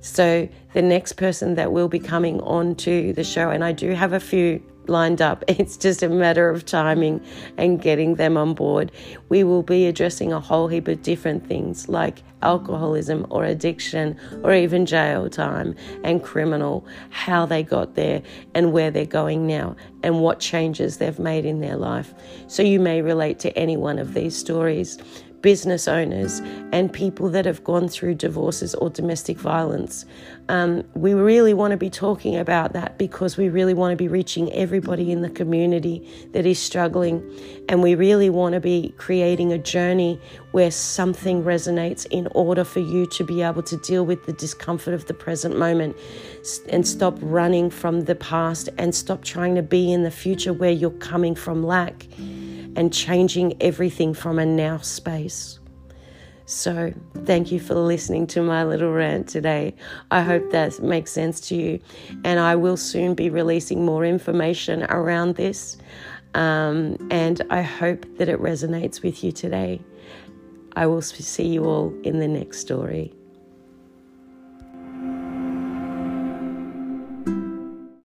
So, 0.00 0.48
the 0.74 0.82
next 0.82 1.14
person 1.14 1.54
that 1.56 1.72
will 1.72 1.88
be 1.88 1.98
coming 1.98 2.40
on 2.42 2.76
to 2.76 3.12
the 3.12 3.24
show, 3.24 3.50
and 3.50 3.64
I 3.64 3.72
do 3.72 3.90
have 3.92 4.12
a 4.12 4.20
few 4.20 4.62
lined 4.88 5.20
up. 5.20 5.44
It's 5.58 5.76
just 5.76 6.02
a 6.02 6.08
matter 6.08 6.48
of 6.48 6.64
timing 6.64 7.20
and 7.56 7.80
getting 7.80 8.14
them 8.14 8.36
on 8.36 8.54
board. 8.54 8.92
We 9.28 9.44
will 9.44 9.62
be 9.62 9.86
addressing 9.86 10.32
a 10.32 10.40
whole 10.40 10.68
heap 10.68 10.88
of 10.88 11.02
different 11.02 11.46
things 11.46 11.88
like 11.88 12.22
alcoholism 12.42 13.26
or 13.30 13.44
addiction 13.44 14.16
or 14.44 14.54
even 14.54 14.86
jail 14.86 15.28
time 15.28 15.74
and 16.04 16.22
criminal, 16.22 16.86
how 17.10 17.44
they 17.44 17.62
got 17.62 17.96
there 17.96 18.22
and 18.54 18.72
where 18.72 18.90
they're 18.90 19.04
going 19.04 19.46
now 19.46 19.74
and 20.02 20.20
what 20.20 20.38
changes 20.38 20.98
they've 20.98 21.18
made 21.18 21.44
in 21.44 21.60
their 21.60 21.76
life. 21.76 22.14
So 22.46 22.62
you 22.62 22.78
may 22.78 23.02
relate 23.02 23.40
to 23.40 23.58
any 23.58 23.76
one 23.76 23.98
of 23.98 24.14
these 24.14 24.36
stories 24.36 24.98
business 25.48 25.88
owners 25.88 26.40
and 26.72 26.92
people 26.92 27.30
that 27.30 27.46
have 27.46 27.64
gone 27.64 27.88
through 27.88 28.14
divorces 28.14 28.74
or 28.74 28.90
domestic 28.90 29.38
violence. 29.38 30.04
Um, 30.50 30.84
we 30.92 31.14
really 31.14 31.54
want 31.54 31.70
to 31.70 31.78
be 31.78 31.88
talking 31.88 32.36
about 32.36 32.74
that 32.74 32.98
because 32.98 33.38
we 33.38 33.48
really 33.48 33.72
want 33.72 33.92
to 33.92 33.96
be 33.96 34.08
reaching 34.08 34.52
everybody 34.52 35.10
in 35.10 35.22
the 35.22 35.30
community 35.30 36.06
that 36.32 36.44
is 36.44 36.58
struggling. 36.58 37.24
And 37.66 37.82
we 37.82 37.94
really 37.94 38.28
want 38.28 38.56
to 38.56 38.60
be 38.60 38.92
creating 38.98 39.50
a 39.50 39.56
journey 39.56 40.20
where 40.52 40.70
something 40.70 41.42
resonates 41.42 42.04
in 42.10 42.28
order 42.32 42.62
for 42.62 42.80
you 42.80 43.06
to 43.06 43.24
be 43.24 43.40
able 43.40 43.62
to 43.62 43.78
deal 43.78 44.04
with 44.04 44.26
the 44.26 44.34
discomfort 44.34 44.92
of 44.92 45.06
the 45.06 45.14
present 45.14 45.58
moment 45.58 45.96
and 46.68 46.86
stop 46.86 47.16
running 47.22 47.70
from 47.70 48.02
the 48.02 48.14
past 48.14 48.68
and 48.76 48.94
stop 48.94 49.24
trying 49.24 49.54
to 49.54 49.62
be 49.62 49.90
in 49.90 50.02
the 50.02 50.10
future 50.10 50.52
where 50.52 50.72
you're 50.72 50.90
coming 50.90 51.34
from 51.34 51.64
lack 51.64 52.06
and 52.76 52.92
changing 52.92 53.60
everything 53.62 54.14
from 54.14 54.38
a 54.38 54.46
now 54.46 54.78
space. 54.78 55.58
So, 56.46 56.94
thank 57.26 57.52
you 57.52 57.60
for 57.60 57.74
listening 57.74 58.26
to 58.28 58.42
my 58.42 58.64
little 58.64 58.90
rant 58.90 59.28
today. 59.28 59.74
I 60.10 60.22
hope 60.22 60.50
that 60.50 60.80
makes 60.80 61.12
sense 61.12 61.40
to 61.48 61.54
you. 61.54 61.78
And 62.24 62.40
I 62.40 62.56
will 62.56 62.78
soon 62.78 63.14
be 63.14 63.28
releasing 63.28 63.84
more 63.84 64.02
information 64.04 64.84
around 64.84 65.34
this. 65.34 65.76
Um, 66.32 66.96
and 67.10 67.42
I 67.50 67.60
hope 67.60 68.06
that 68.16 68.30
it 68.30 68.40
resonates 68.40 69.02
with 69.02 69.22
you 69.22 69.30
today. 69.30 69.82
I 70.74 70.86
will 70.86 71.02
see 71.02 71.48
you 71.48 71.64
all 71.66 71.92
in 72.02 72.18
the 72.18 72.28
next 72.28 72.60
story. 72.60 73.17